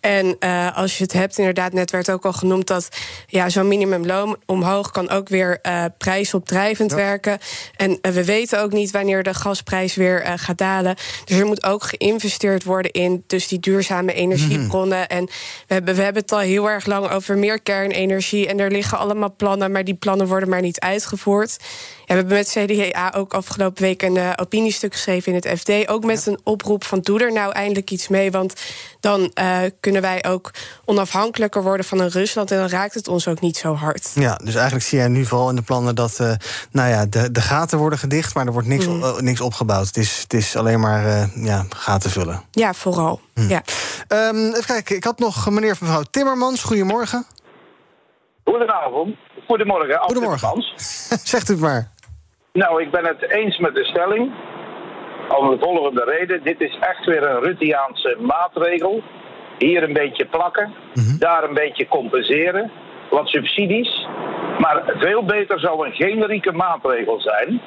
[0.00, 0.38] En
[0.74, 2.88] als je het hebt, inderdaad, net werd ook al genoemd dat
[3.26, 5.60] ja, zo'n minimumloon omhoog kan ook weer
[5.98, 6.96] prijsopdrijvend ja.
[6.96, 7.38] werken.
[7.76, 10.96] En we weten ook niet wanneer de gasprijs weer gaat dalen.
[11.26, 14.98] Dus er moet ook geïnvesteerd worden in dus die duurzame energiebronnen.
[14.98, 15.10] Mhm.
[15.10, 15.24] En
[15.66, 18.48] we hebben, we hebben het al heel erg lang over meer kernenergie.
[18.48, 21.56] En er liggen allemaal plannen, maar die plannen worden maar niet uitgevoerd.
[22.06, 25.88] Ja, we hebben met CDA ook afgelopen week een uh, opiniestuk geschreven in het FD.
[25.88, 28.30] Ook met een oproep van doe er nou eindelijk iets mee.
[28.30, 28.52] Want
[29.00, 30.50] dan uh, kunnen wij ook
[30.84, 32.50] onafhankelijker worden van een Rusland.
[32.50, 34.10] En dan raakt het ons ook niet zo hard.
[34.14, 36.32] Ja, dus eigenlijk zie jij nu vooral in de plannen dat uh,
[36.70, 39.16] nou ja, de, de gaten worden gedicht, maar er wordt niks, mm.
[39.18, 39.86] niks opgebouwd.
[39.86, 42.42] Het is, het is alleen maar ja, gaten vullen.
[42.50, 43.20] Ja, vooral.
[43.34, 43.48] Mm.
[43.48, 43.62] Ja.
[44.08, 46.62] Um, even kijken, ik had nog meneer en mevrouw Timmermans.
[46.62, 47.26] Goedemorgen.
[48.44, 49.16] Goedenavond.
[49.46, 49.98] Goedemorgen.
[50.00, 50.62] Goedemorgen.
[51.32, 51.90] Zegt u het maar.
[52.52, 54.32] Nou, ik ben het eens met de stelling.
[55.38, 56.42] Om de volgende reden.
[56.42, 59.02] Dit is echt weer een Ruttiaanse maatregel.
[59.58, 61.18] Hier een beetje plakken, mhm.
[61.18, 62.70] daar een beetje compenseren.
[63.10, 64.06] Wat subsidies.
[64.58, 67.60] Maar veel beter zou een generieke maatregel zijn.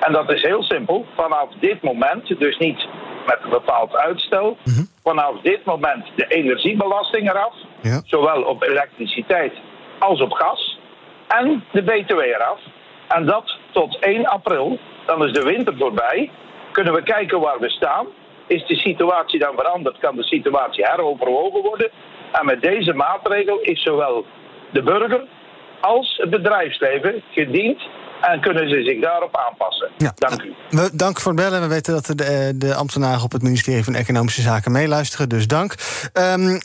[0.00, 1.06] En dat is heel simpel.
[1.14, 2.86] Vanaf dit moment, dus niet
[3.26, 4.56] met een bepaald uitstel.
[4.64, 4.84] Mhm.
[5.02, 7.54] Vanaf dit moment de energiebelasting eraf.
[8.04, 9.52] Zowel op elektriciteit
[9.98, 10.78] als op gas.
[11.28, 12.60] En de BTW eraf.
[13.08, 14.78] En dat tot 1 april.
[15.06, 16.30] Dan is de winter voorbij.
[16.72, 18.06] Kunnen we kijken waar we staan.
[18.46, 19.98] Is de situatie dan veranderd?
[19.98, 21.90] Kan de situatie heroverwogen worden?
[22.32, 24.24] En met deze maatregel is zowel
[24.70, 25.24] de burger
[25.80, 27.82] als het bedrijfsleven gediend
[28.20, 29.90] en kunnen ze zich daarop aanpassen.
[29.98, 30.12] Ja.
[30.14, 30.54] Dank u.
[30.70, 31.60] We, dank voor het bellen.
[31.60, 35.74] We weten dat de, de ambtenaren op het ministerie van Economische Zaken meeluisteren, dus dank.
[36.12, 36.60] Um,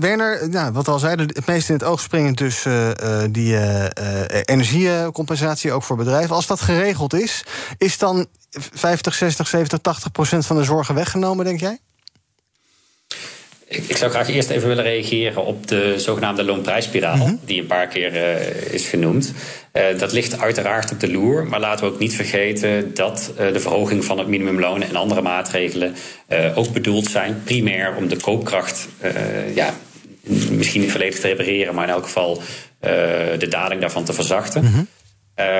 [0.00, 2.90] Werner, nou, wat al zeiden, het meest in het oog springend dus uh,
[3.30, 3.84] die uh,
[4.44, 6.34] energiecompensatie ook voor bedrijven.
[6.34, 7.44] Als dat geregeld is,
[7.78, 11.78] is dan 50, 60, 70, 80 procent van de zorgen weggenomen, denk jij?
[13.70, 17.34] Ik, zou graag eerst even willen reageren op de zogenaamde loonprijsspiraal, mhm.
[17.44, 19.32] die een paar keer uh, is genoemd.
[19.72, 23.52] Uh, dat ligt uiteraard op de loer, maar laten we ook niet vergeten dat uh,
[23.52, 25.94] de verhoging van het minimumloon en andere maatregelen
[26.54, 28.88] ook bedoeld zijn, primair om de koopkracht,
[29.54, 29.74] ja,
[30.50, 32.42] misschien niet volledig te repareren, maar in elk geval
[33.38, 34.62] de daling daarvan te verzachten.
[34.62, 34.88] Mm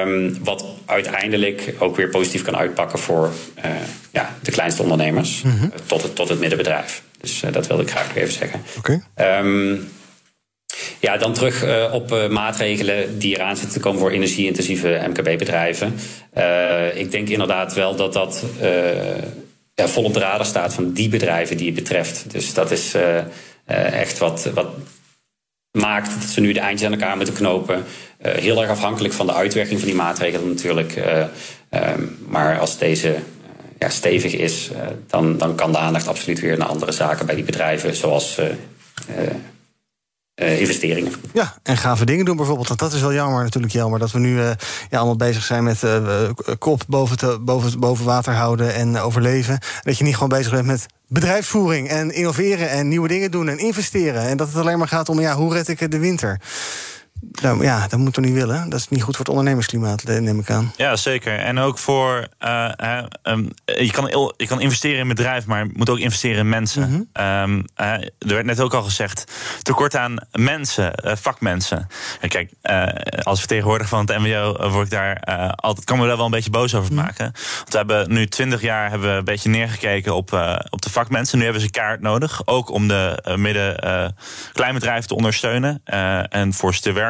[0.05, 3.31] Um, wat uiteindelijk ook weer positief kan uitpakken voor
[3.65, 3.71] uh,
[4.13, 5.73] ja, de kleinste ondernemers mm -hmm.
[5.87, 7.03] tot, het, tot het middenbedrijf.
[7.21, 8.61] Dus uh, dat wilde ik graag even zeggen.
[8.79, 9.03] Oké.
[9.15, 9.39] Okay.
[9.39, 9.89] Um,
[11.01, 15.95] ja, dan terug uh, op maatregelen die eraan zitten te komen voor energie-intensieve MKB-bedrijven.
[16.95, 18.45] ik denk inderdaad wel dat dat
[19.75, 22.25] ja, vol op de radar staat van die bedrijven die het betreft.
[22.33, 22.95] Dus dat is
[23.65, 24.69] echt wat, wat
[25.71, 27.85] maakt dat ze nu de eindjes aan elkaar moeten knopen.
[28.19, 30.97] Heel erg afhankelijk van de uitwerking van die maatregelen natuurlijk.
[31.71, 33.17] Um, maar als deze
[33.81, 34.71] ja, stevig is,
[35.07, 38.41] dan, dan kan de aandacht absoluut weer naar andere zaken bij die bedrijven, zoals
[40.35, 41.13] investeringen.
[41.33, 42.69] Ja, en gave dingen doen bijvoorbeeld.
[42.69, 44.57] Want dat is wel jammer natuurlijk, jammer dat we nu ja,
[44.91, 45.83] allemaal bezig zijn met
[46.59, 49.59] kop boven, te, boven, boven water houden en overleven.
[49.83, 53.59] Dat je niet gewoon bezig bent met bedrijfsvoering en innoveren en nieuwe dingen doen en
[53.59, 54.23] investeren.
[54.23, 56.41] En dat het alleen maar gaat om, ja, hoe red ik de winter?
[57.43, 58.69] Nou, ja, dat moet we niet willen.
[58.69, 60.73] Dat is niet goed voor het ondernemersklimaat, neem ik aan.
[60.77, 61.39] Ja, zeker.
[61.39, 62.29] En ook voor.
[62.45, 62.71] Uh,
[63.65, 66.91] je, kan, je kan investeren in bedrijf, maar je moet ook investeren in mensen.
[66.91, 67.03] Mhm.
[67.13, 71.87] Ehm, er werd net ook al gezegd: tekort aan mensen, uh, vakmensen.
[72.21, 72.53] En kijk,
[73.23, 75.21] als vertegenwoordiger van het MBO word ik daar
[75.55, 75.87] altijd.
[75.87, 77.03] kan me daar wel een beetje boos over mhm.
[77.03, 77.33] maken.
[77.57, 80.33] Want we hebben nu twintig jaar hebben we een beetje neergekeken op,
[80.71, 81.39] op de vakmensen.
[81.39, 82.43] Nu hebben ze kaart nodig.
[82.45, 84.15] Ook om de midden
[84.53, 85.83] kleinbedrijven te ondersteunen
[86.29, 87.10] en voor ze te werken.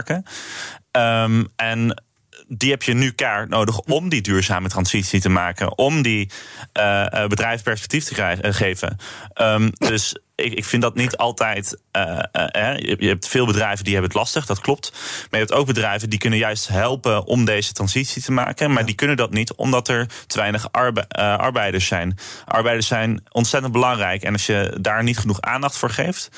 [0.90, 2.02] Ehm, en
[2.48, 5.78] die heb je nu kaart nodig om die duurzame transitie te maken.
[5.78, 6.30] Om die
[6.78, 8.96] uh, bedrijven perspectief te krijgen, uh, geven.
[9.40, 11.79] Um, dus ik, ik vind dat niet altijd.
[11.96, 14.90] Uh, uh, je hebt veel bedrijven die hebben het lastig, dat klopt.
[14.92, 18.72] Maar je hebt ook bedrijven die kunnen juist helpen om deze transitie te maken.
[18.72, 22.18] Maar die kunnen dat niet omdat er te weinig arbe uh, arbeiders zijn.
[22.46, 24.22] Arbeiders zijn ontzettend belangrijk.
[24.22, 26.29] En als je daar niet genoeg aandacht voor geeft,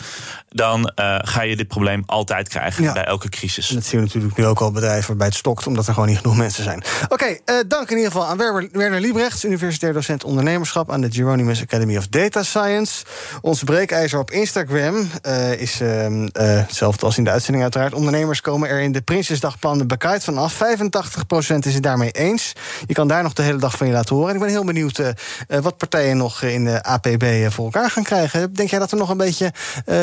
[0.49, 0.93] dan
[1.25, 2.93] ga je dit probleem altijd krijgen ja.
[2.93, 3.69] bij elke crisis.
[3.69, 6.09] En dat zien we natuurlijk nu ook al bedrijven waarbij het stokt, omdat er gewoon
[6.09, 6.83] niet genoeg mensen zijn.
[7.09, 8.37] Oké, okay, dank in ieder geval aan
[8.73, 13.05] Werner Liebrechts, universitair docent ondernemerschap aan de Geronimus Academy of Data Science.
[13.41, 17.95] Onze kijkijzer op Instagram uh, is uh, uh, hetzelfde als in de uitzending uiteraard.
[17.95, 20.55] Ondernemers komen er in de Prinsjesdagplannen bekijkt vanaf.
[20.55, 20.59] 85%
[21.59, 22.53] is het daarmee eens.
[22.87, 24.29] Je kan daar nog de hele dag van je laten horen.
[24.29, 25.09] En ik ben heel benieuwd uh,
[25.61, 28.55] wat partijen nog in de APB voor elkaar gaan krijgen.
[28.55, 29.53] Denk jij dat er nog een beetje,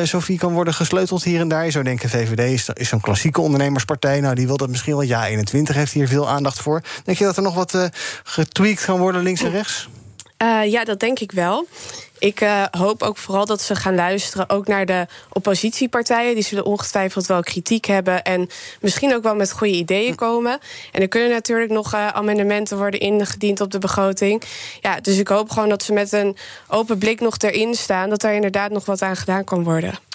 [0.03, 1.65] Sophie, kan worden gesleuteld hier en daar?
[1.65, 4.19] Je zou denken, VVD is, is zo'n klassieke ondernemerspartij.
[4.19, 5.01] Nou, die wil dat misschien wel.
[5.01, 6.81] Ja, 21 heeft hier veel aandacht voor.
[7.03, 7.89] Denk je dat er nog wat
[8.23, 9.89] getweakt kan worden links en rechts?
[10.65, 11.67] ja, dat denk ik wel.
[12.19, 16.33] Ik uh, hoop ook vooral dat ze gaan luisteren ook naar de oppositiepartijen.
[16.33, 18.49] Die zullen ongetwijfeld wel kritiek hebben en
[18.81, 20.59] misschien ook wel met goede ideeën komen.
[20.91, 24.43] En er kunnen natuurlijk nog uh, amendementen worden ingediend op de begroting.
[24.81, 28.09] Ja, dus ik hoop gewoon dat ze met een open blik nog erin staan.
[28.09, 30.08] Dat daar inderdaad nog wat aan gedaan kan worden.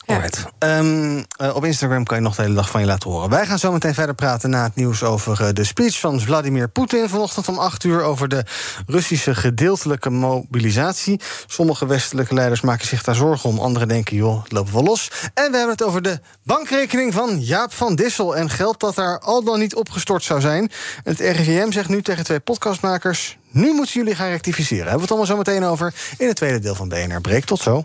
[0.59, 3.31] Um, uh, op Instagram kan je nog de hele dag van je laten horen.
[3.31, 6.69] Wij gaan zo meteen verder praten na het nieuws over uh, de speech van Vladimir
[6.69, 8.45] Poetin vanochtend om 8 uur over de
[8.87, 11.21] Russische gedeeltelijke mobilisatie.
[11.47, 15.11] Sommige westelijke leiders maken zich daar zorgen om, anderen denken, joh, het lopen wel los.
[15.35, 19.19] En we hebben het over de bankrekening van Jaap van Dissel en geld dat daar
[19.19, 20.71] al dan niet opgestort zou zijn.
[21.03, 24.89] Het RIVM zegt nu tegen twee podcastmakers: nu moeten jullie gaan rectificeren.
[24.89, 27.45] Hebben we het allemaal zo meteen over in het tweede deel van BNR Breek.
[27.45, 27.85] Tot zo.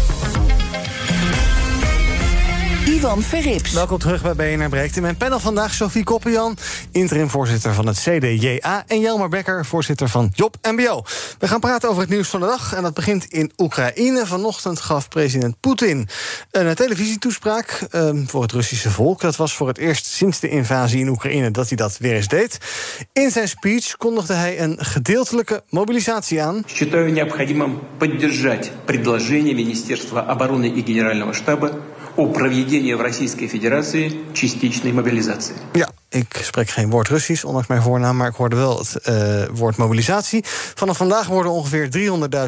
[2.90, 3.72] Ivan Verrips.
[3.72, 4.96] Welkom terug bij BNR Breekt.
[4.96, 6.56] In mijn panel vandaag Sophie Koppenjan,
[6.90, 8.84] interim-voorzitter van het CDJA...
[8.86, 11.02] en Jelmar Becker, voorzitter van Job MBO.
[11.38, 12.74] We gaan praten over het nieuws van de dag.
[12.74, 14.26] En dat begint in Oekraïne.
[14.26, 16.08] Vanochtend gaf president Poetin
[16.50, 19.20] een televisietoespraak um, voor het Russische volk.
[19.20, 22.28] Dat was voor het eerst sinds de invasie in Oekraïne dat hij dat weer eens
[22.28, 22.58] deed.
[23.12, 26.64] In zijn speech kondigde hij een gedeeltelijke mobilisatie aan.
[26.66, 31.72] Считаю необходимым поддержать предложение Министерства обороны и Генерального штаба
[32.17, 35.55] о проведении в Российской Федерации частичной мобилизации.
[35.73, 39.43] Ja, ik spreek geen woord Russisch, ondanks mijn voornaam, maar ik hoorde wel het uh,
[39.51, 40.43] woord mobilisatie.
[40.75, 41.89] Vanaf vandaag worden ongeveer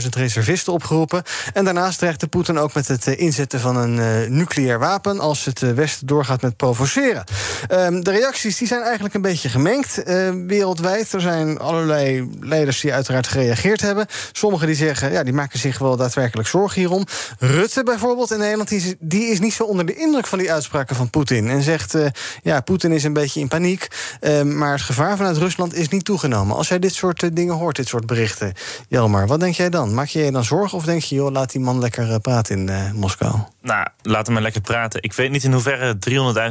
[0.02, 1.23] 300.000 reservisten opgeroepen.
[1.54, 5.45] En daarnaast dreigt Poetin ook met het uh, inzetten van een uh, nucleair wapen als
[5.45, 7.23] het Westen doorgaat met provoceren.
[7.67, 10.04] Ehm, de reacties die zijn eigenlijk een beetje gemengd
[10.47, 11.13] wereldwijd.
[11.13, 14.08] Er zijn allerlei leiders die uiteraard gereageerd hebben.
[14.32, 17.06] Sommigen die zeggen, ja, die maken zich wel daadwerkelijk zorgen hierom.
[17.39, 20.95] Rutte bijvoorbeeld in Nederland, die die is niet zo onder de indruk van die uitspraken
[20.95, 21.49] van Poetin.
[21.49, 21.95] En zegt,
[22.43, 23.87] ja, Poetin is een beetje in paniek.
[24.21, 26.55] Uh, maar het gevaar vanuit Rusland is niet toegenomen.
[26.55, 28.53] Als jij dit soort uh, dingen hoort, dit soort berichten,
[28.87, 29.93] Jelmar, wat denk jij dan?
[29.93, 32.57] Maak je je dan zorgen of denk je, joh, laat die man lekker uh, praten
[32.57, 33.35] in eh, Moskou?
[33.61, 35.01] Nou, laat hem maar lekker praten.
[35.03, 35.97] Ik weet niet in hoeverre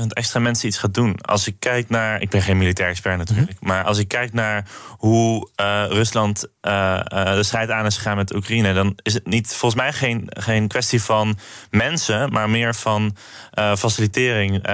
[0.01, 1.21] 300.000 extra mensen iets gaat doen.
[1.21, 2.21] Als ik kijk naar.
[2.21, 3.51] Ik ben geen militair expert natuurlijk.
[3.51, 3.69] Mm -hmm.
[3.69, 5.49] Maar als ik kijk naar hoe
[5.89, 8.73] Rusland de strijd aan is gegaan met Oekraïne.
[8.75, 11.39] dan is het niet volgens mij geen, geen kwestie van
[11.71, 12.33] mensen.
[12.33, 13.17] maar meer van
[13.55, 14.67] facilitering,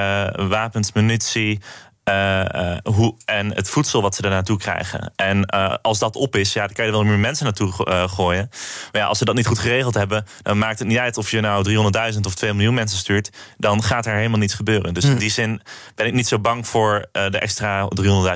[0.49, 1.61] wapens, munitie.
[2.09, 5.13] Uh, uh, hoe, en het voedsel wat ze er naartoe krijgen.
[5.17, 7.73] En uh, als dat op is, ja, dan kan je er wel meer mensen naartoe
[8.09, 8.49] gooien.
[8.93, 11.31] Maar ja, als ze dat niet goed geregeld hebben, dan maakt het niet uit of
[11.31, 13.31] je nou 300.000 of 2 miljoen mensen stuurt.
[13.57, 14.95] Dan gaat er helemaal niets gebeuren.
[14.95, 15.11] Dus mm.
[15.11, 15.63] in die zin
[15.95, 17.89] ben ik niet zo bang voor de extra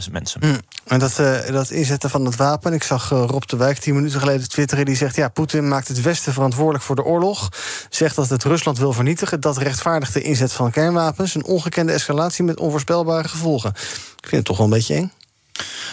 [0.07, 0.41] 300.000 mensen.
[0.45, 0.61] Mm.
[0.87, 2.73] En dat, dat inzetten van het wapen.
[2.73, 4.85] Ik zag Rob de Wijk tien minuten geleden twitteren.
[4.85, 7.49] Die zegt: Ja, Poetin maakt het Westen verantwoordelijk voor de oorlog.
[7.91, 9.41] Zegt dat het Rusland wil vernietigen.
[9.41, 11.35] Dat rechtvaardigt de inzet van kernwapens.
[11.35, 13.62] Een ongekende escalatie met onvoorspelbare gevolgen.
[13.71, 15.13] Ik vind het toch wel een beetje eng.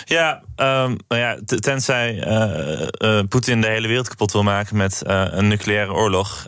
[0.05, 5.01] Ja, um, nou ja tenzij uh, uh, Poetin de hele wereld kapot wil maken met
[5.08, 6.45] uh, een nucleaire oorlog,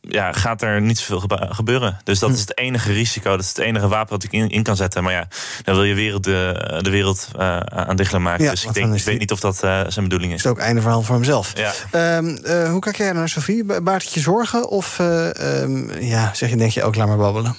[0.00, 1.98] ja, gaat er niet zoveel gebe gebeuren.
[2.04, 2.34] Dus dat hm.
[2.34, 5.02] is het enige risico, dat is het enige wapen wat ik in, in kan zetten.
[5.02, 5.28] Maar ja,
[5.64, 7.28] dan wil je wereld de, de wereld
[7.68, 8.44] aan dichtelen maken.
[8.44, 10.42] Ja, dus ik, denk, ik weet niet of dat zijn bedoeling is.
[10.42, 11.52] Dat is ook einde verhaal voor hemzelf.
[11.90, 12.16] Ja.
[12.16, 12.38] Um,
[12.70, 13.64] hoe kijk jij naar Sofie?
[13.64, 14.68] Baart het je zorgen?
[14.68, 17.56] Of um, ja, zeg je, denk je ook, laat maar babbelen?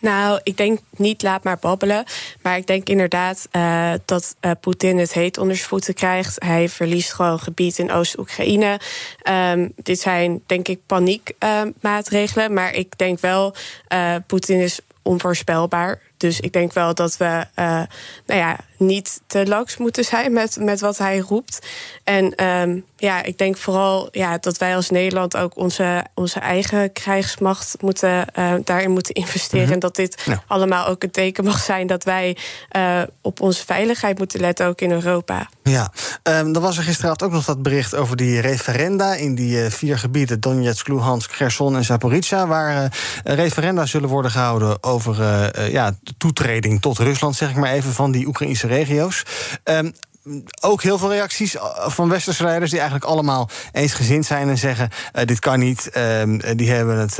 [0.00, 2.04] Nou, ik denk niet laat maar babbelen.
[2.42, 6.44] Maar ik denk inderdaad uh, dat uh, Poetin het heet onder zijn voeten krijgt.
[6.44, 8.80] Hij verliest gewoon gebied in Oost-Oekraïne.
[9.30, 12.52] Um, dit zijn, denk ik, paniekmaatregelen.
[12.52, 13.54] Maar ik denk wel,
[14.26, 16.02] Poetin is onvoorspelbaar.
[16.16, 17.46] Dus ik denk wel dat we
[18.26, 21.66] nou ja, niet te laks moeten zijn met, met wat hij roept.
[22.04, 26.92] En ehm, ja, ik denk vooral ja, dat wij als Nederland ook onze, onze eigen
[26.92, 29.64] krijgsmacht moeten, uh, daarin moeten investeren.
[29.64, 29.72] Mhm.
[29.72, 32.36] En dat dit allemaal ook een teken mag zijn dat wij
[32.76, 35.48] uh, op onze veiligheid moeten letten, ook in Europa.
[35.62, 39.64] Ja, um, dan was er gisteravond ook nog dat bericht over die referenda in die
[39.64, 45.18] uh, vier gebieden: Donetsk, Luhansk, Kherson en Zaporizhia, waar referenda zullen worden gehouden over
[45.70, 49.22] ja, de toetreding tot Rusland, zeg ik maar even, van die Oekraïnse regio's.
[49.64, 49.92] Um,
[50.60, 51.56] ook heel veel reacties
[51.86, 52.70] van westerse leiders...
[52.70, 54.88] die eigenlijk allemaal eensgezind zijn en zeggen...
[55.16, 56.22] Uh, dit kan niet, uh,
[56.56, 57.18] die hebben het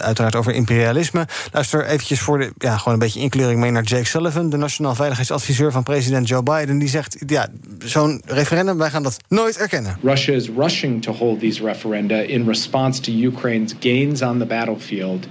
[0.00, 1.26] uiteraard over imperialisme.
[1.52, 4.50] Luister eventjes voor de, ja, gewoon een beetje inkleuring mee naar Jake Sullivan...
[4.50, 6.78] de nationaal veiligheidsadviseur van president Joe Biden.
[6.78, 7.46] Die zegt, ja,
[7.78, 9.96] zo'n referendum, wij gaan dat nooit erkennen.
[10.02, 12.16] Russia is rushing to hold these referenda...
[12.16, 15.26] in response to Ukraine's gains on the battlefield...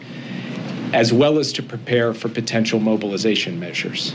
[0.91, 4.13] as well as to prepare for potential mobilization measures.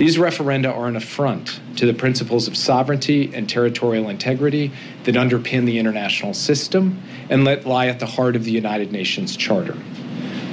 [0.00, 4.72] These referenda are an affront to the principles of sovereignty and territorial integrity
[5.04, 9.36] that underpin the international system and let lie at the heart of the United Nations
[9.36, 9.76] Charter.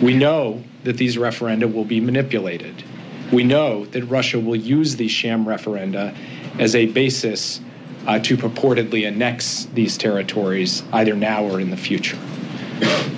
[0.02, 2.84] We know that these referenda will be manipulated.
[3.32, 6.14] We know that Russia will use these sham referenda
[6.60, 7.62] as a basis
[8.06, 12.20] uh, to purportedly annex these territories either now or in the future.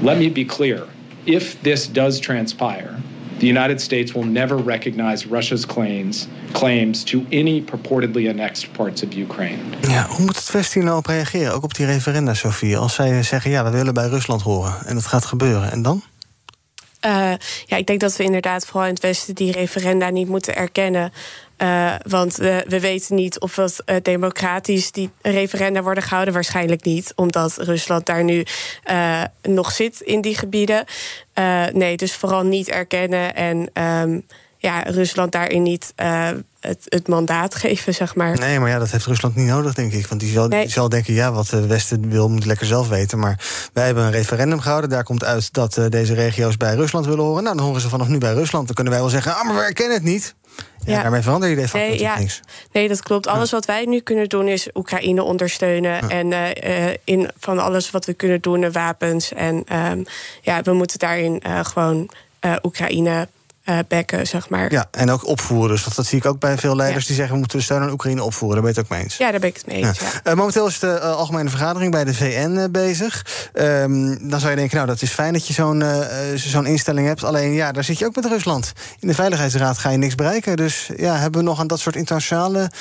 [0.04, 0.88] Let me be clear
[1.26, 3.02] if this does transpire,
[3.40, 9.16] the United States will never recognize Russia's claims, claims to any purportedly annexed parts of
[9.16, 9.58] Ukraine.
[9.82, 11.54] Ja, hoe moet het Westen nou op reageren?
[11.54, 12.78] Ook op die referenda, Sofie.
[12.78, 14.74] Als zij zeggen, ja, we willen bij Rusland horen.
[14.86, 15.72] En dat gaat gebeuren.
[15.72, 16.04] En dan?
[17.06, 17.34] Uh,
[17.66, 21.12] ja, ik denk dat we inderdaad vooral in het Westen die referenda niet moeten erkennen.
[21.62, 26.34] Uh, want we, we, weten niet of het uh, democratisch die referenda worden gehouden.
[26.34, 28.44] Waarschijnlijk niet, omdat Rusland daar nu
[28.92, 30.86] uh, nog zit in die gebieden.
[31.74, 34.26] nee, dus vooral niet erkennen en um,
[34.58, 35.94] ja, Rusland daarin niet
[36.60, 38.40] het, het, mandaat geven, zeg maar.
[38.40, 40.08] Nee, maar ja, dat heeft Rusland niet nodig, denk ik.
[40.08, 43.20] Want die zal, die zal denken, ja, wat het Westen wil, moet lekker zelf weten.
[43.20, 43.40] Maar
[43.74, 44.90] wij hebben een referendum gehouden.
[44.90, 47.44] Daar komt uit dat deze regio's bij Rusland willen horen.
[47.44, 48.66] Nou, dan horen ze vanaf nu bij Rusland.
[48.66, 50.36] Dan kunnen wij wel zeggen, ah, maar we erkennen het niet.
[50.86, 52.40] Ja, daarmee verander je de facto nee, ja, niks.
[52.72, 53.28] Nee, dat klopt.
[53.28, 56.10] Alles wat wij nu kunnen doen is Oekraïne ondersteunen.
[56.10, 59.34] En uh, in, van alles wat we kunnen doen, wapens.
[59.34, 60.06] En um,
[60.42, 62.10] ja, we moeten daarin uh, gewoon
[62.64, 63.28] Oekraïne
[63.88, 64.72] bekken, zeg maar.
[64.72, 65.70] Ja, en ook opvoeren.
[65.70, 67.34] Dus dat, dat zie ik ook bij veel leiders die zeggen...
[67.34, 68.62] we moeten de steun aan Oekraïne opvoeren.
[68.62, 69.18] Daar ben je het ook mee eens?
[69.18, 70.32] Ja, daar ben ik het mee eens, ja.
[70.32, 73.26] Uh, momenteel is de uh, algemene vergadering bij de VN bezig.
[73.54, 75.84] Um, dan zou je denken, nou, dat is fijn dat je zo'n
[76.36, 77.24] zo'n instelling hebt.
[77.24, 78.74] Alleen, ja, daar zit je ook met Rusland.
[79.00, 80.56] In de Veiligheidsraad ga je niks bereiken.
[80.56, 82.72] Dus ja, hebben we nog aan dat soort internationale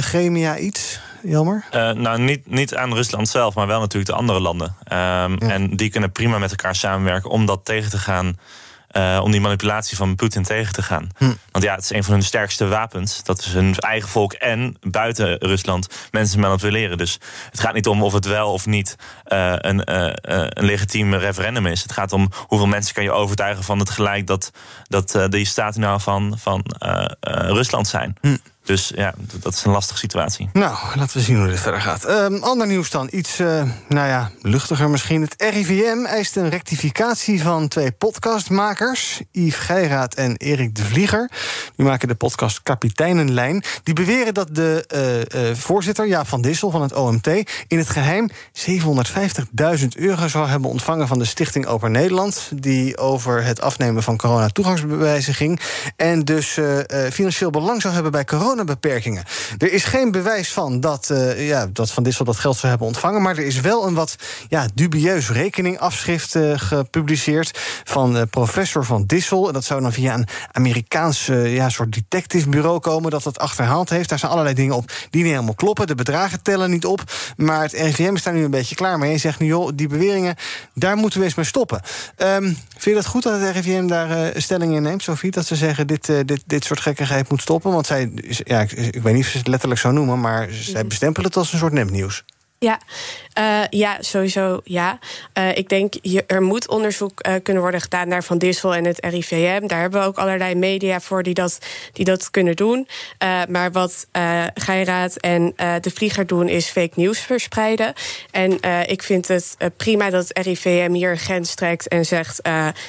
[0.00, 1.00] gremia iets...
[1.26, 1.64] Jammer?
[1.74, 4.66] Uh, nou, niet, niet aan Rusland zelf, maar wel natuurlijk de andere landen.
[4.68, 5.36] Um, ja.
[5.38, 8.38] En die kunnen prima met elkaar samenwerken om dat tegen te gaan.
[8.96, 11.08] Uh, om die manipulatie van Poetin tegen te gaan.
[11.16, 11.32] Hm.
[11.50, 13.22] Want ja, het is een van hun sterkste wapens.
[13.22, 16.98] Dat is hun eigen volk en buiten Rusland mensen manipuleren.
[16.98, 17.18] Dus
[17.50, 18.96] het gaat niet om of het wel of niet
[19.28, 21.82] uh, een, uh, een legitiem referendum is.
[21.82, 24.50] Het gaat om hoeveel mensen kan je overtuigen van het gelijk dat,
[24.88, 26.64] dat die staten nou van, van
[27.20, 28.16] Rusland zijn.
[28.20, 28.36] Hm.
[28.64, 30.48] Dus ja, dat is een lastige situatie.
[30.52, 32.08] Nou, laten we zien hoe dit verder gaat.
[32.08, 35.22] Um, ander nieuws dan, iets, uh, nou ja, luchtiger misschien.
[35.22, 39.20] Het RIVM eist een rectificatie van twee podcastmakers...
[39.30, 41.30] Yves Geiraat en Erik de Vlieger.
[41.76, 43.64] Die maken de podcast Kapiteinenlijn.
[43.82, 44.84] Die beweren dat de
[45.34, 47.26] uh, uh, voorzitter, Jaap van Dissel van het OMT...
[47.66, 48.30] in het geheim
[48.70, 51.08] 750.000 euro zou hebben ontvangen...
[51.08, 52.50] van de Stichting Open Nederland...
[52.54, 55.60] die over het afnemen van corona-toegangsbewijzen ging...
[55.96, 56.58] en dus
[57.12, 59.24] financieel belang zou hebben bij corona coronabeperkingen.
[59.58, 62.86] Er is geen bewijs van dat, uh, ja, dat Van Dissel dat geld zou hebben
[62.86, 63.22] ontvangen...
[63.22, 64.16] maar er is wel een wat
[64.48, 67.58] ja, dubieus rekeningafschrift uh, gepubliceerd...
[67.84, 69.46] van uh, professor Van Dissel.
[69.46, 73.10] En dat zou dan via een Amerikaans ja, soort detective bureau komen...
[73.10, 74.08] dat dat achterhaald heeft.
[74.08, 75.86] Daar zijn allerlei dingen op die niet helemaal kloppen.
[75.86, 77.02] De bedragen tellen niet op.
[77.36, 79.12] Maar het RIVM is daar nu een beetje klaar mee.
[79.12, 80.36] En zegt nu, joh, die beweringen,
[80.74, 81.80] daar moeten we eens mee stoppen.
[82.16, 85.30] Um, vind je dat goed dat het RIVM daar stelling in neemt, Sofie?
[85.30, 87.72] Dat ze zeggen, dit, dit, dit soort gekkigheid moet stoppen?
[87.72, 88.12] Want zij
[88.44, 90.88] ja, ik, ik, weet niet of ze het letterlijk zo noemen, maar zij mhm.
[90.88, 92.24] bestempelen het als een soort nepnieuws.
[92.64, 92.80] Ja,
[93.38, 94.98] uh, ja, sowieso ja.
[95.38, 98.84] Uh, ik denk, je, er moet onderzoek uh, kunnen worden gedaan naar Van Dissel en
[98.84, 99.66] het RIVM.
[99.66, 101.58] Daar hebben we ook allerlei media voor die dat,
[101.92, 102.88] die dat kunnen doen.
[103.48, 104.06] maar wat
[104.54, 107.92] Geiraat en de Vlieger doen, is fake news verspreiden.
[108.30, 112.42] En ik vind het prima dat het RIVM hier een grens trekt en zegt...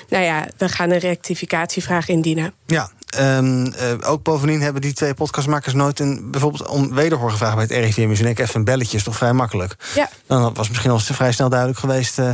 [0.09, 2.53] nou ja, we gaan een rectificatievraag indienen.
[2.65, 7.55] Ja, Um, uh, ook bovendien hebben die twee podcastmakers nooit een, bijvoorbeeld om wederhoor gevraagd
[7.55, 8.07] bij het RIVM.
[8.07, 9.75] Dus even een belletje is toch vrij makkelijk.
[9.95, 10.09] Ja.
[10.27, 12.31] Dan was misschien al vrij snel duidelijk geweest uh,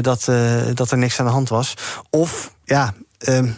[0.00, 1.74] dat, uh, dat er niks aan de hand was.
[2.10, 2.94] Of ja.
[3.18, 3.56] Um,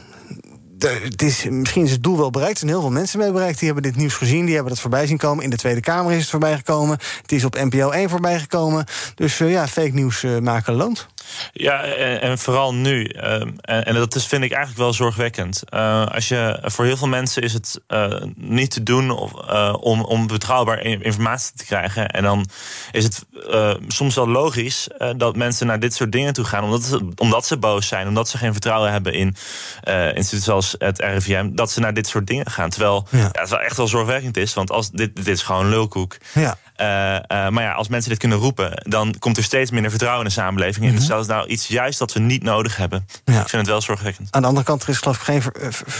[0.88, 2.54] het is, misschien is het doel wel bereikt.
[2.54, 3.58] Er zijn heel veel mensen mee bereikt.
[3.58, 4.44] Die hebben dit nieuws gezien.
[4.44, 5.44] Die hebben dat voorbij zien komen.
[5.44, 6.98] In de Tweede Kamer is het voorbij gekomen.
[7.22, 8.84] Het is op NPO 1 voorbij gekomen.
[9.14, 11.06] Dus ja, fake nieuws maken loont.
[11.52, 13.04] Ja, en, vooral nu.
[13.04, 15.62] Ehm, en, dat is, vind ik eigenlijk wel zorgwekkend.
[15.74, 17.80] Uh, als je, voor heel veel mensen is het
[18.34, 19.32] niet te doen of,
[19.72, 22.08] om, om betrouwbaar informatie te krijgen.
[22.08, 22.46] En dan
[22.92, 23.24] is het
[23.88, 26.64] soms wel logisch dat mensen naar dit soort dingen toe gaan.
[26.64, 29.36] Omdat omdat ze boos zijn, omdat ze geen vertrouwen hebben in
[30.14, 31.50] instituten het RIVM.
[31.52, 32.70] Dat ze naar dit soort dingen gaan.
[32.70, 33.18] Terwijl ja.
[33.18, 34.54] ja het wel echt wel zorgwekkend is.
[34.54, 36.16] Want als, dit, dit is gewoon lulkoek.
[36.34, 36.58] Ja.
[37.50, 40.40] maar ja, als mensen dit kunnen roepen, dan komt er steeds minder vertrouwen in de
[40.40, 40.84] samenleving.
[40.84, 41.10] Mm -hmm.
[41.10, 43.06] En nou iets juist dat we niet nodig hebben.
[43.24, 44.28] Ik vind het wel zorgwekkend.
[44.30, 45.42] Aan de andere kant, er is geloof ik geen,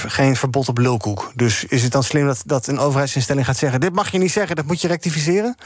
[0.07, 1.33] geen verbod op lulkoek.
[1.35, 3.81] Dus is het dan slim dat, dat een overheidsinstelling gaat zeggen...
[3.81, 5.57] dit mag je niet zeggen, dat moet je rectificeren?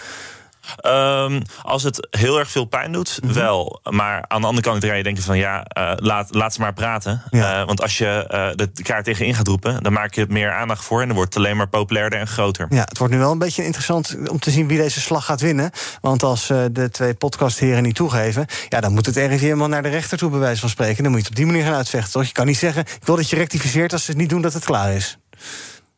[0.86, 3.38] Um, als het heel erg veel pijn doet, mm -hmm.
[3.38, 3.80] wel.
[3.90, 6.72] Maar aan de andere kant ga je denken van ja, uh, laat, laat ze maar
[6.72, 7.22] praten.
[7.30, 7.60] Ja.
[7.60, 10.84] Uh, want als je uh, de kaart tegenin gaat roepen, dan maak je meer aandacht
[10.84, 12.66] voor en dan wordt het alleen maar populairder en groter.
[12.70, 15.40] Ja, het wordt nu wel een beetje interessant om te zien wie deze slag gaat
[15.40, 15.70] winnen.
[16.00, 19.88] Want als de twee podcastheren niet toegeven, ja, dan moet het ergens helemaal naar de
[19.88, 21.02] rechter toe, bij wijze van spreken.
[21.02, 22.12] Dan moet je het op die manier gaan uitvechten.
[22.12, 22.24] Toch?
[22.24, 24.52] Je kan niet zeggen, ik wil dat je rectificeert als ze het niet doen, dat
[24.52, 25.18] het klaar is.
[25.30, 25.42] Dus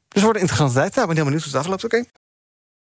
[0.08, 0.94] het wordt een interessante tijd.
[0.94, 1.84] Nou, ik ben heel benieuwd hoe het afloopt.
[1.84, 1.96] Oké.
[1.96, 2.26] Okay.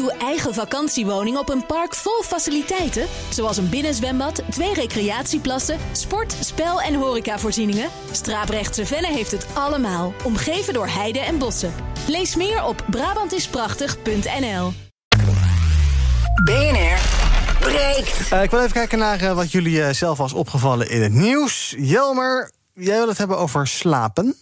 [0.00, 6.80] Uw eigen vakantiewoning op een park vol faciliteiten, zoals een binnenzwembad, twee recreatieplassen, sport, spel
[6.80, 7.90] en horecavoorzieningen.
[8.10, 11.74] Straaprechtse Venne heeft het allemaal, omgeven door heide en bossen.
[12.08, 14.72] Lees meer op Brabantisprachtig.nl.
[16.44, 16.98] BNR
[17.60, 18.32] breekt.
[18.32, 21.12] Uh, ik wil even kijken naar uh, wat jullie uh, zelf was opgevallen in het
[21.12, 21.74] nieuws.
[21.78, 24.36] Jelmer, jij wil het hebben over slapen.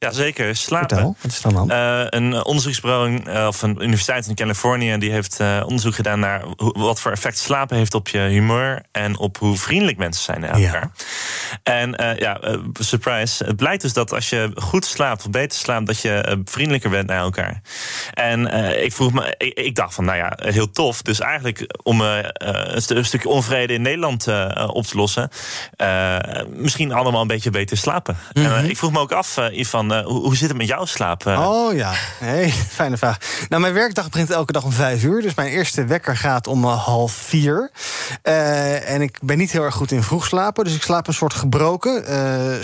[0.00, 0.56] Ja, zeker.
[0.56, 0.88] Slapen.
[0.88, 1.70] Vertel, wat is dan dan?
[1.70, 4.98] Uh, een onderzoeksbureau uh, of een universiteit in Californië...
[4.98, 8.82] die heeft uh, onderzoek gedaan naar wat voor effect slapen heeft op je humeur...
[8.92, 10.90] en op hoe vriendelijk mensen zijn naar elkaar.
[11.62, 11.62] Ja.
[11.62, 12.40] En ja,
[12.72, 13.44] surprise.
[13.44, 15.86] Het blijkt dus dat als je goed slaapt of beter slaapt...
[15.86, 17.60] dat je vriendelijker bent naar elkaar.
[18.14, 18.46] En
[18.84, 21.02] ik vroeg me, ik, ik, dacht van, nou ja, heel tof.
[21.02, 24.26] Dus eigenlijk om een, st een, stukje onvrede in Nederland
[24.66, 25.30] op te lossen...
[26.48, 28.16] misschien allemaal een beetje beter slapen.
[28.32, 28.54] Mm -hmm.
[28.54, 29.89] En ik vroeg me ook af, Ivan...
[29.92, 31.26] Uh, hoe, hoe, zit het met jouw slaap?
[31.26, 31.48] Uh?
[31.48, 33.16] Oh ja, hey, fijne vraag.
[33.48, 35.22] Nou, mijn werkdag begint elke dag om vijf uur.
[35.22, 37.70] Dus mijn eerste wekker gaat om uh, half vier.
[38.22, 40.64] en ik ben niet heel erg goed in vroeg slapen.
[40.64, 42.04] Dus ik slaap een soort gebroken.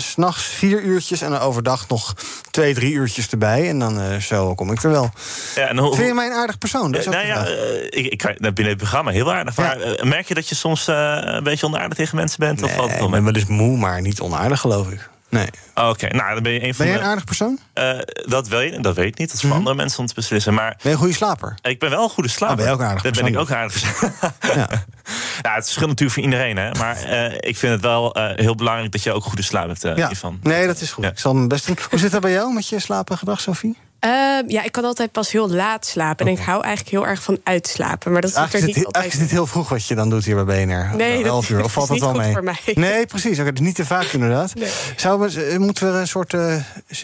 [0.01, 2.13] S S'nachts vier uurtjes en dan overdag nog
[2.51, 3.69] twee, drie uurtjes erbij.
[3.69, 5.11] En dan zo kom ik er wel.
[5.55, 6.91] Ja, en hoe, Vind je mij een aardig persoon?
[6.91, 7.45] Dat is nou ja,
[7.89, 9.55] ik, ik binnen het programma heel aardig.
[9.55, 10.05] Maar ja.
[10.05, 12.61] merk je dat je soms een beetje onaardig tegen mensen bent?
[12.61, 15.09] Nee, of wat ik ben wel eens moe, maar niet onaardig, geloof ik.
[15.29, 15.47] Nee.
[15.75, 17.59] Oké, okay, nou dan ben je een van Ben je een aardig persoon?
[17.73, 19.27] Uh, dat, weet, dat weet ik niet.
[19.27, 19.57] Dat is voor mm -hmm.
[19.57, 20.53] andere mensen om te beslissen.
[20.53, 21.55] Maar, ben je een goede slaper?
[21.61, 22.55] Ik ben wel een goede slaper.
[22.55, 24.01] Oh, ben je ook aardig Dat ben ik ook aardig.
[24.55, 24.67] ja.
[25.41, 26.57] ja, het verschilt natuurlijk voor iedereen.
[26.57, 26.71] Hè?
[26.71, 29.85] Maar uh, ik vind het wel uh, heel belangrijk dat je ook goede slaap hebt,
[29.85, 30.11] uh, ja.
[30.11, 30.39] Ivan.
[30.43, 31.03] Nee, dat is goed.
[31.03, 31.09] Ja.
[31.09, 31.77] Ik zal mijn best doen.
[31.89, 33.77] Hoe zit dat bij jou met je slapengedrag, Sophie?
[34.05, 34.11] Uh,
[34.47, 36.25] ja, ik kan altijd pas heel laat slapen.
[36.25, 38.11] En ik hou eigenlijk heel erg van uitslapen.
[38.11, 38.75] Maar dat is er niet altijd.
[38.75, 40.95] Eigenlijk is dit heel vroeg wat je dan doet hier bij BNR.
[40.95, 41.63] Nee, dat uur.
[41.63, 42.33] Of valt is dat wel mee?
[42.33, 42.57] Voor mij.
[42.73, 43.39] Nee, precies.
[43.39, 44.55] Okay, dus niet te vaak inderdaad.
[44.55, 44.71] Nee.
[44.95, 46.33] Zou we, moeten we een soort...
[46.33, 46.55] Uh,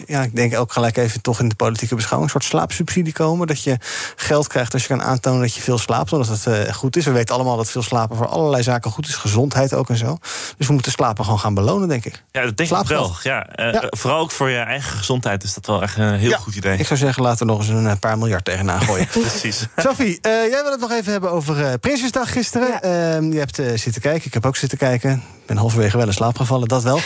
[0.06, 2.32] ja, ik denk ook gelijk even toch in de politieke beschouwing...
[2.32, 3.46] een soort slaapsubsidie komen?
[3.46, 3.76] Dat je
[4.16, 6.12] geld krijgt als je kan aantonen dat je veel slaapt.
[6.12, 7.04] Omdat het uh, goed is.
[7.04, 9.14] We weten allemaal dat veel slapen voor allerlei zaken goed is.
[9.14, 10.18] Gezondheid ook en zo.
[10.56, 12.22] Dus we moeten slapen gewoon gaan belonen, denk ik.
[12.30, 13.16] Ja, dat denk ik wel.
[13.22, 13.84] Ja, ja.
[13.90, 16.36] Vooral ook voor je eigen gezondheid is dat wel echt een heel ja.
[16.36, 16.83] goed idee.
[16.84, 19.06] Ik zou zeggen, laten we nog eens een paar miljard tegenaan gooien.
[19.20, 19.66] Precies.
[19.76, 22.68] Sophie, uh, jij wil het nog even hebben over uh, Prinsjesdag gisteren.
[22.68, 23.20] Ja.
[23.20, 25.12] Uh, je hebt zitten kijken, ik heb ook zitten kijken.
[25.12, 27.00] Ik ben halverwege wel in slaap gevallen, dat wel.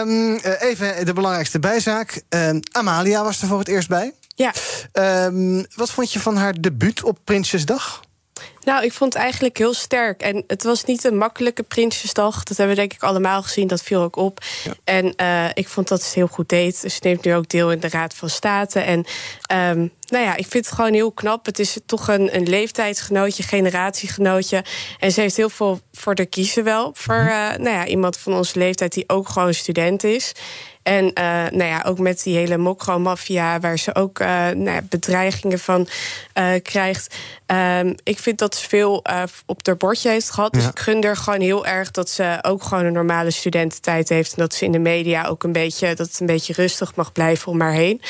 [0.00, 0.36] um,
[0.70, 2.22] even de belangrijkste bijzaak.
[2.28, 4.12] Ehm, Amalia was er voor het eerst bij.
[4.34, 4.52] Ja.
[5.24, 8.00] Um, wat vond je van haar debuut op Prinsjesdag?
[8.66, 10.22] Nou, ik vond het eigenlijk heel sterk.
[10.22, 12.42] En het was niet een makkelijke Prinsjesdag.
[12.42, 13.66] Dat hebben we denk ik allemaal gezien.
[13.66, 14.44] Dat viel ook op.
[14.64, 14.72] Ja.
[14.84, 16.76] En uh, ik vond dat ze het heel goed deed.
[16.76, 18.80] Ze neemt nu ook deel in de Raad van State.
[18.80, 18.98] En
[19.52, 21.46] um, nou ja, ik vind het gewoon heel knap.
[21.46, 24.64] Het is toch een, een leeftijdsgenootje, generatiegenootje.
[24.98, 26.90] En ze heeft heel veel voor de kiezen wel.
[26.94, 30.32] Voor uh, nou ja, iemand van onze leeftijd die ook gewoon student is.
[30.86, 31.12] En uh,
[31.50, 35.88] nou ja, ook met die hele mokro-maffia, waar ze ook uh, nou ja, bedreigingen van
[36.38, 37.16] uh, krijgt.
[37.46, 39.04] Um, ik vind dat ze veel
[39.46, 40.52] op haar bordje heeft gehad.
[40.52, 40.70] Dus ja.
[40.70, 44.30] Dus ik gun er gewoon heel erg dat ze ook gewoon een normale studententijd heeft.
[44.30, 47.12] En dat ze in de media ook een beetje, dat het een beetje rustig mag
[47.12, 48.00] blijven om haar heen.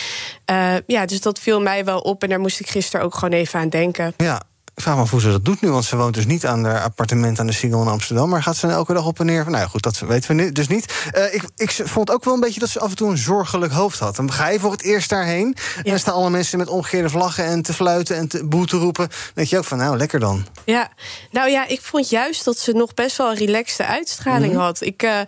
[0.87, 2.23] ja, dus dat viel mij wel op.
[2.23, 4.15] En daar moest ik gisteren ook gewoon even aan denken.
[4.17, 4.43] Ja,
[4.77, 6.65] ik vraag me af hoe ze dat doet nu, want ze woont dus niet aan
[6.65, 8.29] haar appartement aan de Singel in Amsterdam.
[8.29, 9.45] Maar gaat ze elke dag op en neer?
[9.45, 11.11] Nou ja, goed, dat weten we dus niet.
[11.15, 13.73] Uh, ik, ik vond ook wel een beetje dat ze af en toe een zorgelijk
[13.73, 14.17] hoofd had.
[14.17, 15.57] Dan ga je voor het eerst daarheen.
[15.57, 15.77] Ja.
[15.77, 18.77] En dan staan alle mensen met omgekeerde vlaggen en te fluiten en te boe te
[18.77, 19.09] roepen.
[19.09, 20.47] Dan denk je ook van, nou, lekker dan.
[20.65, 20.89] Ja,
[21.31, 24.67] nou ja, ik vond juist dat ze nog best wel een relaxte uitstraling mm -hmm.
[24.67, 24.81] had.
[24.81, 25.03] Ik.
[25.03, 25.21] Uh,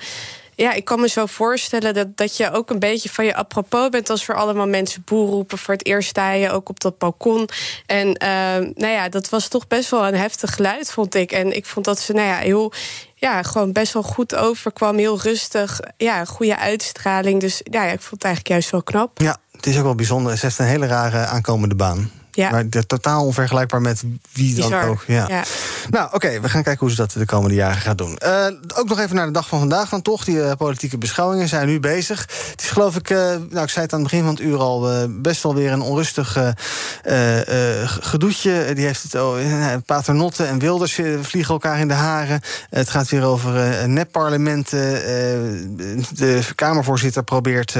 [0.58, 3.88] ja, ik kan me zo voorstellen dat, dat je ook een beetje van je apropos
[3.88, 5.58] bent als er allemaal mensen boer roepen.
[5.58, 7.48] Voor het eerst sta je ook op dat balkon.
[7.86, 8.28] En uh,
[8.74, 11.32] nou ja, dat was toch best wel een heftig geluid, vond ik.
[11.32, 12.72] En ik vond dat ze nou ja, heel,
[13.14, 14.96] ja, gewoon best wel goed overkwam.
[14.96, 15.80] Heel rustig.
[15.96, 17.40] Ja, goede uitstraling.
[17.40, 19.20] Dus ja, ik vond het eigenlijk juist wel knap.
[19.20, 20.36] Ja, het is ook wel bijzonder.
[20.36, 22.10] Ze heeft een hele rare aankomende baan.
[22.38, 22.50] Ja.
[22.50, 24.88] Maar de, totaal onvergelijkbaar met wie dan Bizar.
[24.88, 25.04] ook.
[25.06, 25.24] Ja.
[25.28, 25.44] Ja.
[25.90, 28.18] Nou, oké, we gaan kijken hoe ze dat de komende jaren gaat doen.
[28.24, 30.24] Uh, ook nog even naar de dag van vandaag dan toch.
[30.24, 32.20] Die uh, politieke beschouwingen zijn nu bezig.
[32.50, 34.58] Het is geloof ik, uh, nou ik zei het aan het begin van het uur
[34.58, 35.08] al...
[35.08, 36.38] best wel weer een onrustig
[38.00, 38.72] gedoetje.
[38.74, 39.36] Die heeft het oh,
[39.86, 42.40] Paternotte en Wilders vliegen elkaar in de haren.
[42.70, 44.78] het gaat weer over nepparlementen.
[46.14, 47.72] de Kamervoorzitter probeert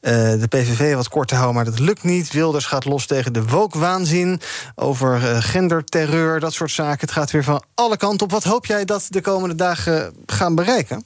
[0.00, 1.56] de PVV wat kort te houden...
[1.56, 2.32] maar dat lukt niet.
[2.32, 4.40] Wilders gaat los tegen de woke waanzin,
[4.74, 7.00] over uh, genderterreur, dat soort zaken.
[7.00, 8.32] Het gaat weer van alle kanten op.
[8.32, 11.04] Wat hoop jij dat de komende dagen gaan bereiken?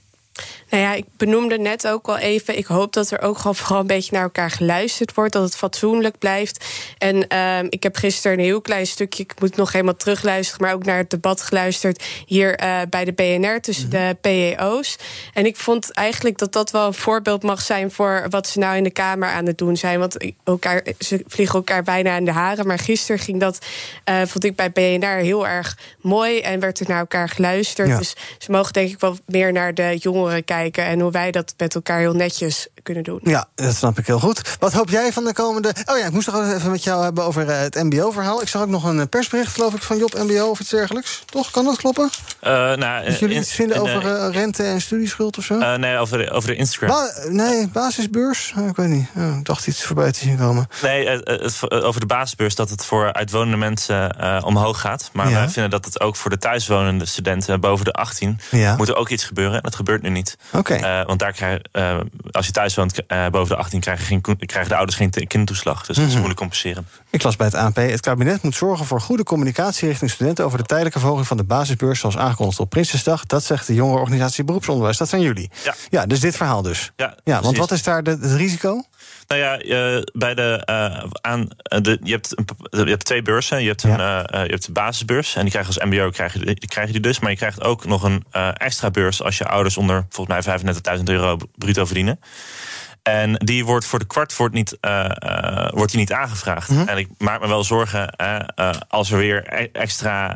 [0.72, 2.58] Nou ja, ik benoemde net ook al even.
[2.58, 5.32] Ik hoop dat er ook gewoon vooral een beetje naar elkaar geluisterd wordt.
[5.32, 6.64] Dat het fatsoenlijk blijft.
[6.98, 9.22] En uh, ik heb gisteren een heel klein stukje.
[9.22, 10.66] Ik moet nog helemaal terugluisteren.
[10.66, 12.04] Maar ook naar het debat geluisterd.
[12.26, 14.08] Hier uh, bij de BNR tussen mm -hmm.
[14.08, 14.96] de PEO's.
[15.32, 17.90] En ik vond eigenlijk dat dat wel een voorbeeld mag zijn.
[17.90, 19.98] voor wat ze nou in de Kamer aan het doen zijn.
[19.98, 22.66] Want elkaar, ze vliegen elkaar bijna in de haren.
[22.66, 23.58] Maar gisteren ging dat.
[24.10, 26.40] Uh, vond ik bij BNR heel erg mooi.
[26.40, 27.88] En werd er naar elkaar geluisterd.
[27.88, 27.98] Ja.
[27.98, 31.54] Dus ze mogen denk ik wel meer naar de jongeren kijken en hoe wij dat
[31.56, 33.20] met elkaar heel netjes kunnen doen.
[33.22, 34.56] Ja, dat snap ik heel goed.
[34.58, 35.74] Wat hoop jij van de komende...
[35.84, 38.42] Oh ja, ik moest nog even met jou hebben over het mbo-verhaal.
[38.42, 41.22] Ik zag ook nog een persbericht, geloof ik, van Job MBO of iets dergelijks.
[41.26, 41.50] Toch?
[41.50, 42.10] Kan dat kloppen?
[42.42, 45.58] Uh, nou, dat jullie in, iets vinden in, over uh, rente en studieschuld of zo?
[45.58, 46.88] Uh, nee, over de, over de Instagram.
[46.88, 48.54] Ba nee, basisbeurs?
[48.68, 49.06] ik weet niet.
[49.16, 50.68] Oh, ik dacht iets voorbij te zien komen.
[50.82, 55.10] Nee, het, over de basisbeurs dat het voor uitwonende mensen omhoog gaat.
[55.12, 55.34] Maar ja.
[55.34, 58.40] wij vinden dat het ook voor de thuiswonende studenten boven de 18...
[58.50, 58.76] Ja.
[58.76, 59.56] moet er ook iets gebeuren.
[59.56, 60.36] En dat gebeurt nu niet.
[60.52, 60.74] Oké.
[60.74, 61.04] Okay.
[61.04, 62.00] want daar krijg, uh,
[62.30, 65.78] als je thuis woont uh, boven de 18, krijgen, geen, krijgen de ouders geen kindertoeslag.
[65.78, 66.12] Dus dat is Mhm.
[66.12, 66.86] moeilijk compenseren.
[67.10, 67.76] Ik las bij het ANP.
[67.76, 71.44] Het kabinet moet zorgen voor goede communicatie richting studenten over de tijdelijke verhoging van de
[71.44, 73.26] basisbeurs, zoals aangekondigd op Prinsjesdag.
[73.26, 74.96] Dat zegt de jongerenorganisatie Beroepsonderwijs.
[74.96, 75.50] Dat zijn jullie.
[75.64, 75.74] Ja.
[75.88, 76.92] ja dus dit verhaal dus.
[76.96, 77.58] Ja, ja want precies.
[77.58, 78.82] wat is daar de, het risico?
[79.32, 81.48] Nou ja, uh, bij de, uh, aan,
[81.82, 82.46] de, je, hebt een,
[82.84, 83.62] je hebt twee beurzen.
[83.62, 84.34] Je hebt, een, ja.
[84.34, 85.34] uh, je hebt de basisbeurs.
[85.34, 87.20] En die krijg je als MBO krijg je, krijg je die dus.
[87.20, 88.24] Maar je krijgt ook nog een
[88.54, 90.60] extra beurs als je ouders onder volgens mij
[90.98, 92.20] 35.000 euro bruto verdienen.
[93.02, 96.68] En die wordt voor de kwart wordt niet, uh, uh, wordt die niet aangevraagd.
[96.68, 96.78] Mhm.
[96.78, 96.88] Mm -hmm.
[96.88, 100.34] En ik maak me wel zorgen uh, als er weer extra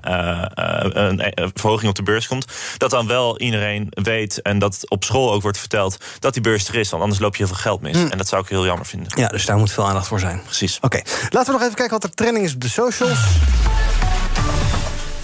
[0.97, 2.47] een, een verhoging op de beurs komt.
[2.77, 6.69] Dat dan wel iedereen weet en dat op school ook wordt verteld dat die beurs
[6.69, 6.91] er is.
[6.91, 7.93] Want anders loop je heel veel geld mis.
[7.93, 8.05] Mhm.
[8.05, 8.11] Mm.
[8.11, 9.13] En dat zou ik heel jammer vinden.
[9.17, 10.43] Ja, dus daar moet veel aandacht voor zijn.
[10.43, 10.77] Precies.
[10.77, 11.05] Oké, okay.
[11.31, 13.19] laten we nog even kijken wat er trending is op de socials.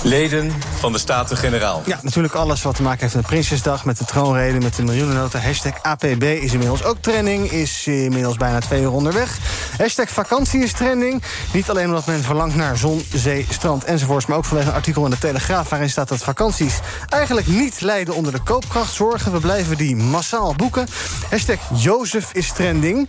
[0.03, 1.83] Leden van de Staten-Generaal.
[1.87, 5.39] Ja, natuurlijk alles wat te maken heeft met Prinsjesdag, met de troonrede, met de miljoenennota.
[5.39, 9.39] Hashtag APB is inmiddels ook trending, is inmiddels bijna twee uur onderweg.
[9.79, 11.23] Hashtag vakantie is trending.
[11.53, 15.05] Niet alleen omdat men verlangt naar zon, zee, strand enzovoorts, maar ook vanwege een artikel
[15.05, 16.79] in de Telegraaf waarin staat dat vakanties
[17.09, 19.33] eigenlijk niet lijden onder de koopkrachtzorgen.
[19.33, 20.87] We blijven die massaal boeken.
[21.31, 23.09] Hashtag Jozef is trending.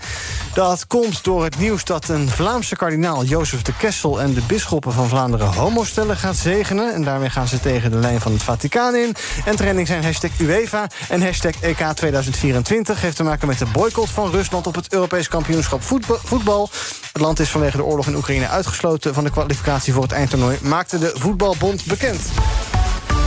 [0.53, 4.93] Dat komt door het nieuws dat een Vlaamse kardinaal, Jozef de Kessel, en de bisschoppen
[4.93, 6.82] van Vlaanderen homostellen gaat zegenen.
[6.91, 9.15] En daarmee gaan ze tegen de lijn van het Vaticaan in.
[9.45, 13.01] En trending zijn hashtag UEFA en hashtag EK 2024.
[13.01, 16.69] Heeft te maken met de boycott van Rusland op het Europees kampioenschap voetbal.
[17.13, 20.57] Het land is vanwege de oorlog in Oekraïne uitgesloten van de kwalificatie voor het eindtoernooi,
[20.61, 22.21] maakte de voetbalbond bekend.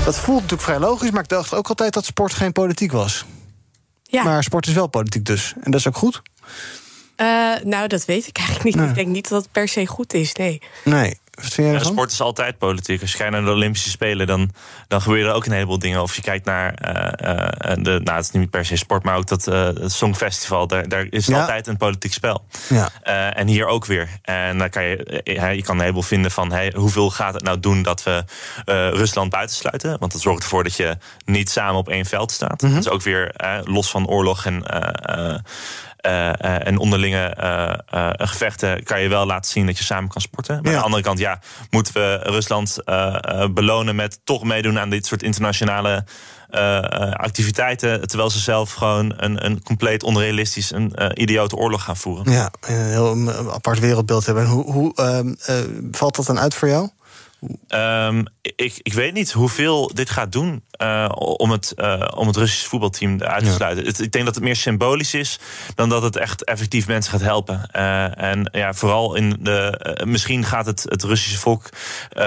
[0.05, 3.25] Dat voelt natuurlijk vrij logisch, maar ik dacht ook altijd dat sport geen politiek was.
[4.03, 4.23] Ja.
[4.23, 5.55] Maar sport is wel politiek dus.
[5.61, 6.23] En dat is ook goed.
[7.17, 7.27] Uh,
[7.63, 8.75] nou, dat weet ik eigenlijk niet.
[8.77, 8.89] Nee.
[8.89, 10.63] Ik denk niet dat het per se goed is, nee.
[10.85, 11.19] Nee.
[11.57, 13.01] Ja, sport is altijd politiek.
[13.01, 14.51] Als je kijkt naar de Olympische Spelen, dan,
[14.89, 16.03] dan gebeuren er ook een heleboel dingen.
[16.03, 19.27] Of je kijkt naar uh, de, nou, het is niet per se sport, maar ook
[19.27, 20.67] dat uh, Songfestival.
[20.67, 22.45] Daar, daar is altijd een politiek spel.
[22.69, 22.91] Ja.
[23.33, 24.09] en hier ook weer.
[24.23, 27.61] En dan kan je, je kan een heleboel vinden van hey, hoeveel gaat het nou
[27.61, 28.25] doen dat we
[28.93, 29.99] Rusland buitensluiten?
[29.99, 32.63] Want dat zorgt ervoor dat je niet samen op één veld staat.
[32.63, 33.35] Mm Dat is ook weer
[33.65, 34.65] los van oorlog en
[36.39, 40.59] en onderlinge uh, gevechten kan je wel laten zien dat je samen kan sporten.
[40.63, 41.41] Maar aan de andere kant, ja,
[41.71, 42.79] moeten we Rusland
[43.55, 46.05] belonen met toch meedoen aan dit soort internationale
[47.13, 48.09] activiteiten.
[48.09, 52.33] Terwijl ze zelf gewoon een, een compleet onrealistisch, een idiote oorlog gaan voeren.
[52.33, 54.47] Ja, een heel apart wereldbeeld hebben.
[54.47, 55.33] Hoe, hoe ehm,
[55.91, 56.89] valt dat dan uit voor jou?
[57.69, 62.37] Um, ik, ik weet niet hoeveel dit gaat doen uh, om, het, uh, om het
[62.37, 63.85] Russische voetbalteam uit te sluiten.
[63.85, 65.39] Het, ik denk dat het meer symbolisch is
[65.75, 67.69] dan dat het echt effectief mensen gaat helpen.
[67.73, 70.01] Uh, en ja, vooral in de.
[70.05, 71.69] misschien gaat het, het Russische volk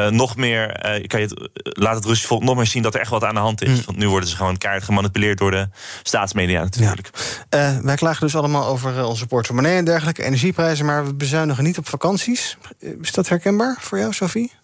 [0.09, 0.71] nog meer.
[1.07, 3.33] kan je het, laat het Russische volk nog meer zien dat er echt wat aan
[3.33, 3.77] de hand is.
[3.77, 3.85] Mm.
[3.85, 5.67] Want nu worden ze gewoon keihard gemanipuleerd door de
[6.03, 7.09] staatsmedia natuurlijk.
[7.49, 7.81] Ja.
[7.81, 11.87] wij klagen dus allemaal over onze portemonnee en dergelijke energieprijzen, maar we bezuinigen niet op
[11.87, 12.57] vakanties.
[13.01, 14.58] Is dat herkenbaar voor jou, Sophie?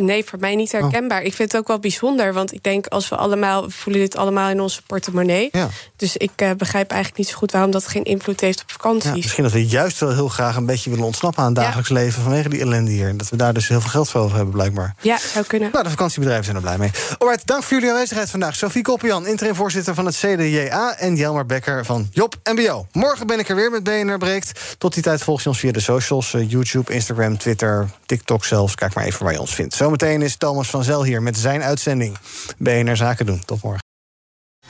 [0.00, 1.22] Nee, voor mij niet herkenbaar.
[1.22, 4.16] Ik vind het ook wel bijzonder, want ik denk als we allemaal we voelen dit
[4.16, 5.48] allemaal in onze portemonnee.
[5.52, 5.68] Ja.
[5.96, 9.10] Dus ik uh, begrijp eigenlijk niet zo goed waarom dat geen invloed heeft op vakanties.
[9.10, 11.90] Ja, misschien dat we juist wel heel graag een beetje willen ontsnappen aan het dagelijks
[11.90, 13.08] leven vanwege die ellende hier.
[13.08, 14.94] En dat we daar dus heel veel geld voor over hebben, blijkbaar.
[15.00, 15.70] Ja, zou kunnen.
[15.72, 16.90] Nou, de vakantiebedrijven zijn er blij mee.
[17.18, 18.56] Alright, dank voor jullie aanwezigheid vandaag.
[18.56, 20.96] Sophie Koppian, interim voorzitter van het CDJA.
[20.96, 22.86] En Jelmar Becker van Job MBO.
[22.92, 24.76] Morgen ben ik er weer met BNR Breekt.
[24.78, 28.74] Tot die tijd volg je ons via de socials: uh, YouTube, Instagram, Twitter, TikTok zelfs.
[28.74, 29.71] Kijk maar even waar je ons vindt.
[29.74, 32.18] Zometeen is Thomas van Zel hier met zijn uitzending.
[32.58, 33.42] BNR Zaken doen.
[33.44, 33.91] Tot morgen.